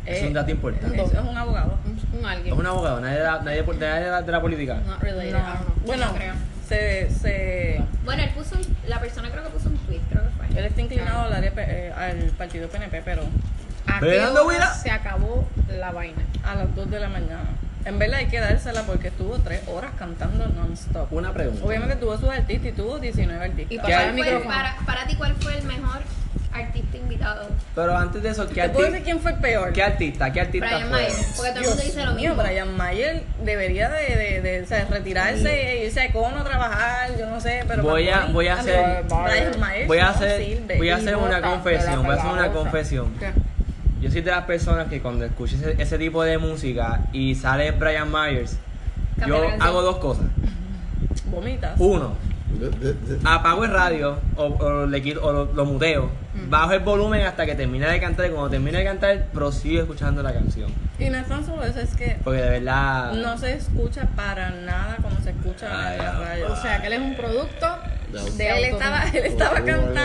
es 0.06 0.24
Eh, 0.24 0.28
un 0.28 0.34
dato 0.34 0.50
importante. 0.52 1.02
Es 1.02 1.12
un 1.14 1.38
abogado. 1.38 1.78
Un, 1.86 1.92
un 2.20 2.26
Es 2.26 2.26
alguien. 2.26 2.54
un 2.58 2.66
abogado, 2.66 3.00
nadie 3.00 3.18
de 3.20 3.24
la, 3.24 3.42
nadie 3.42 3.62
de, 3.64 3.74
nadie 3.78 4.04
de 4.06 4.10
la, 4.12 4.22
de 4.24 4.32
la 4.32 4.42
política. 4.42 4.76
Not 4.86 5.00
related, 5.00 5.32
No. 5.32 5.38
I 5.38 5.42
don't 5.42 5.60
know. 5.66 5.86
Bueno, 5.86 6.06
No 6.08 6.14
creo. 6.16 6.34
se, 6.68 7.10
se, 7.12 7.82
Bueno, 8.04 8.24
él 8.24 8.30
puso, 8.32 8.56
un- 8.56 8.76
la 8.90 9.00
persona 9.00 9.30
creo 9.30 9.44
que 9.44 9.50
puso 9.52 9.70
un 9.70 9.78
tweet, 9.78 10.02
creo 10.10 10.24
que 10.24 10.30
fue. 10.48 10.60
él 10.60 10.66
está 10.66 10.82
inclinado 10.82 11.22
al, 11.22 11.34
área 11.34 11.54
eh, 11.56 11.94
al 11.96 12.18
partido 12.32 12.68
PNP, 12.68 13.02
pero 13.06 13.22
¿A 13.88 14.00
qué 14.00 14.20
hora 14.20 14.74
se 14.74 14.92
acabó 14.92 15.48
la 15.70 15.92
vaina? 15.92 16.22
a 16.44 16.56
las 16.56 16.76
2 16.76 16.90
de 16.90 17.00
la 17.00 17.08
mañana. 17.10 17.44
En 17.86 17.98
verdad 18.00 18.20
hay 18.20 18.28
que 18.28 18.40
dársela 18.40 18.84
porque 18.84 19.08
estuvo 19.10 19.38
3 19.40 19.68
horas 19.68 19.92
cantando 19.98 20.48
non-stop. 20.48 21.12
Una 21.14 21.34
pregunta. 21.34 21.66
Obviamente 21.66 21.96
tuvo 21.96 22.18
sus 22.18 22.30
artistas 22.30 22.68
y 22.70 22.72
tuvo 22.74 23.00
19 23.00 23.46
Y 23.48 23.50
artistas. 23.50 23.86
Fue- 24.04 24.14
micrófono. 24.14 24.50
para, 24.56 24.76
para 24.86 25.06
ti, 25.08 25.16
¿cuál 25.16 25.36
fue 25.36 25.58
el 25.58 25.64
mejor 25.66 26.00
artista 26.54 26.98
invitado? 26.98 27.48
Pero 27.76 27.98
antes 27.98 28.22
de 28.22 28.30
eso, 28.30 28.48
¿qué, 28.50 28.62
¿Te 28.62 28.70
puedo 28.70 28.88
arti- 28.88 28.92
decir 28.92 29.04
quién 29.06 29.20
fue 29.20 29.32
el 29.32 29.38
peor? 29.40 29.74
¿qué 29.74 29.84
artista? 29.84 30.32
¿Qué 30.32 30.42
artista 30.42 30.68
Brian 30.68 30.90
fue? 30.90 31.02
Mayer. 31.04 31.16
Porque 31.38 31.52
todo 31.52 31.60
el 31.62 31.68
mundo 31.70 31.84
dice 31.84 32.06
lo 32.06 32.14
mío, 32.14 32.30
mismo. 32.30 32.44
Brian 32.44 32.78
Mayer 32.78 33.24
debería 33.44 33.90
de, 33.90 34.16
de, 34.16 34.42
de, 34.42 34.62
o 34.62 34.68
sea, 34.68 34.86
retirarse 34.86 35.72
e 35.72 35.86
irse 35.86 36.02
a 36.02 36.06
Econo 36.06 36.40
a 36.40 36.44
trabajar, 36.44 37.18
yo 37.18 37.28
no 37.28 37.40
sé, 37.40 37.64
pero 37.68 37.82
Voy 37.84 38.10
a- 38.10 38.26
voy 38.28 38.48
a 38.48 38.56
hacer- 38.56 39.04
Brian 39.08 39.60
Mayer 39.60 39.88
Voy 39.88 39.98
a 40.00 40.10
hacer, 40.10 40.44
sirve. 40.44 40.78
voy 40.78 40.90
a 40.90 40.96
hacer 40.98 41.16
una 41.16 41.42
confesión, 41.42 42.04
voy 42.04 42.16
a 42.16 42.20
hacer 42.20 42.32
una 42.32 42.52
confesión. 42.52 43.14
¿Qué? 43.20 43.32
Yo 44.02 44.10
soy 44.12 44.22
de 44.22 44.32
las 44.32 44.46
personas 44.46 44.88
que 44.88 45.02
cuando 45.02 45.26
escucho 45.26 45.56
ese, 45.56 45.76
ese 45.82 45.98
tipo 45.98 46.24
de 46.24 46.38
música 46.38 47.02
y 47.14 47.36
sale 47.36 47.72
Brian 47.72 48.12
Myers, 48.12 48.58
Cambia 49.20 49.28
yo 49.38 49.44
la 49.44 49.50
canción. 49.52 49.62
hago 49.68 49.82
dos 49.84 49.98
cosas. 49.98 50.26
Vomitas. 51.26 51.74
Uno, 51.80 52.14
apago 53.24 53.64
el 53.64 53.72
radio 53.72 54.18
o, 54.36 54.44
o 54.46 54.86
le 54.86 55.02
quito, 55.02 55.24
o 55.26 55.32
lo, 55.32 55.46
lo 55.54 55.66
muteo, 55.66 56.10
Mm. 56.34 56.50
bajo 56.50 56.72
el 56.72 56.80
volumen 56.80 57.24
hasta 57.24 57.46
que 57.46 57.56
termine 57.56 57.86
de 57.90 58.00
cantar 58.00 58.26
y 58.28 58.30
cuando 58.30 58.50
termine 58.50 58.78
de 58.78 58.86
cantar 58.86 59.26
prosigo 59.34 59.82
escuchando 59.82 60.24
la 60.24 60.32
canción. 60.32 60.72
Y 60.98 61.10
no 61.10 61.18
es 61.18 61.28
tan 61.28 61.46
solo 61.46 61.62
eso, 61.66 61.82
es 61.82 61.94
que 61.94 62.16
Porque 62.24 62.42
de 62.42 62.50
verdad... 62.52 63.12
no 63.12 63.38
se 63.38 63.52
escucha 63.56 64.08
para 64.16 64.50
nada 64.50 64.96
como 65.02 65.20
se 65.20 65.32
escucha 65.32 65.66
en 65.66 65.74
la 65.74 65.90
ay, 65.90 65.98
radio. 66.00 66.54
O 66.54 66.56
sea, 66.56 66.80
que 66.80 66.88
él 66.88 66.94
es 66.94 67.00
un 67.02 67.18
producto 67.18 67.68
de 68.38 68.50
él 68.50 68.64
estaba, 68.64 69.04
él 69.10 69.26
estaba 69.26 69.56
cantando. 69.56 70.01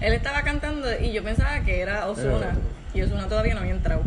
Él 0.00 0.12
estaba 0.12 0.42
cantando 0.42 0.88
y 1.00 1.12
yo 1.12 1.22
pensaba 1.22 1.60
que 1.60 1.80
era 1.80 2.06
Osuna 2.08 2.56
y 2.94 3.02
Osuna 3.02 3.26
todavía 3.28 3.54
no 3.54 3.60
había 3.60 3.72
entrado. 3.74 4.02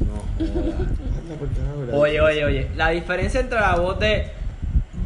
No. 0.00 1.98
Oye, 1.98 2.20
oye, 2.20 2.44
oye, 2.44 2.68
la 2.76 2.90
diferencia 2.90 3.40
entre 3.40 3.60
la 3.60 3.76
voz 3.76 3.98
de 3.98 4.26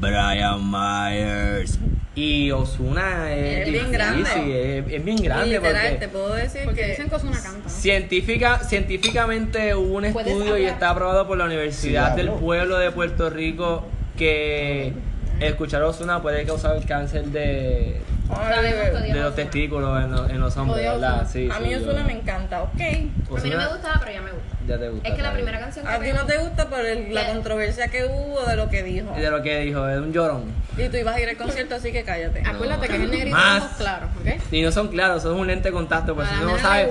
Brian 0.00 0.61
Myers 0.71 1.78
y 2.14 2.50
Osuna 2.50 3.33
es, 3.35 3.66
Es 3.66 3.73
bien 3.73 3.93
grande. 3.93 4.78
Es, 4.78 4.93
es 4.93 5.05
bien 5.05 5.19
y 5.19 5.23
grande 5.23 5.47
literal, 5.59 5.99
te 5.99 6.09
puedo 6.09 6.35
decir 6.35 6.62
Porque 6.64 6.81
que 6.83 6.88
dicen 6.88 7.09
que 7.09 7.14
Ozuna 7.14 7.40
canta. 7.43 7.69
científica, 7.69 8.59
científicamente 8.61 9.75
hubo 9.75 9.97
un 9.97 10.05
estudio 10.07 10.57
y 10.59 10.64
está 10.64 10.90
aprobado 10.90 11.26
por 11.26 11.37
la 11.37 11.45
Universidad 11.45 12.12
Sí, 12.14 12.23
del. 12.23 12.31
Pueblo 12.31 12.78
de 12.78 12.90
Puerto 12.90 13.28
Rico 13.31 13.85
que 14.16 14.93
escuchar 15.40 15.83
Osuna 15.83 16.23
puede 16.23 16.45
causar 16.45 16.83
cáncer 16.87 17.26
de, 17.26 18.00
De 18.28 19.21
los 19.21 19.35
testículos 19.37 20.02
en 20.04 20.11
los, 20.12 20.30
en 20.30 20.40
los 20.40 20.56
hombres, 20.56 20.83
¿verdad? 20.85 21.14
Ozuna. 21.23 21.28
Sí, 21.28 21.49
a 21.50 21.56
sí, 21.59 21.62
mí 21.62 21.71
yo- 21.71 21.78
Osuna 21.78 22.02
me 22.04 22.12
encanta, 22.12 22.62
ok. 22.62 22.71
A 22.75 22.76
mí 22.78 23.12
no 23.28 23.35
Ozuna- 23.37 23.56
me 23.56 23.66
gustaba, 23.68 23.97
pero 24.00 24.12
ya 24.12 24.21
me 24.23 24.30
gusta. 24.33 24.56
ya 24.66 24.78
te 24.78 24.88
gusta. 24.88 25.09
Es 25.09 25.14
que 25.14 25.23
la 25.23 25.33
primera 25.33 25.59
canción 25.61 25.87
que 25.87 25.92
A 25.92 26.00
ti 26.00 26.12
no 26.12 26.26
te 26.26 26.38
gusta 26.38 26.68
por 26.68 26.80
el- 26.85 27.14
la 27.14 27.26
controversia 27.28 27.88
que 27.88 28.04
hubo 28.04 28.45
de 28.45 28.56
lo 28.56 28.68
que 28.68 28.83
dijo. 28.83 29.14
Y 29.16 29.21
de 29.21 29.30
lo 29.30 29.42
que 29.42 29.61
dijo, 29.61 29.88
es 29.88 29.99
un 29.99 30.12
llorón. 30.12 30.45
Y 30.76 30.88
tú 30.88 30.97
ibas 30.97 31.14
a 31.16 31.21
ir 31.21 31.28
al 31.28 31.37
concierto, 31.37 31.75
así 31.76 31.92
que 31.92 32.02
cállate. 32.04 32.42
Acuérdate 32.47 32.88
que 32.88 32.97
es 32.97 33.02
el 33.02 33.11
negrito 33.11 33.37
Más. 33.37 33.62
ojos 33.62 33.76
claros, 33.78 34.11
¿ok? 34.21 34.52
Y 34.52 34.62
no 34.62 34.73
son 34.73 34.88
claros, 34.88 35.23
son 35.23 35.37
un 35.38 35.47
lente 35.47 35.68
de 35.68 35.73
contacto, 35.73 36.14
pues 36.14 36.28
A 36.28 36.35
si 36.35 36.37
no 36.40 36.50
lo 36.52 36.59
sabes, 36.59 36.88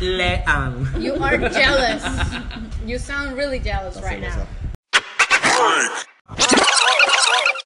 lean. 0.00 0.92
You 1.00 1.14
are 1.24 1.38
jealous. 1.50 2.02
You 2.86 2.98
sound 2.98 3.36
really 3.36 3.60
jealous 3.60 3.96
right 4.02 4.20
now. 4.20 4.46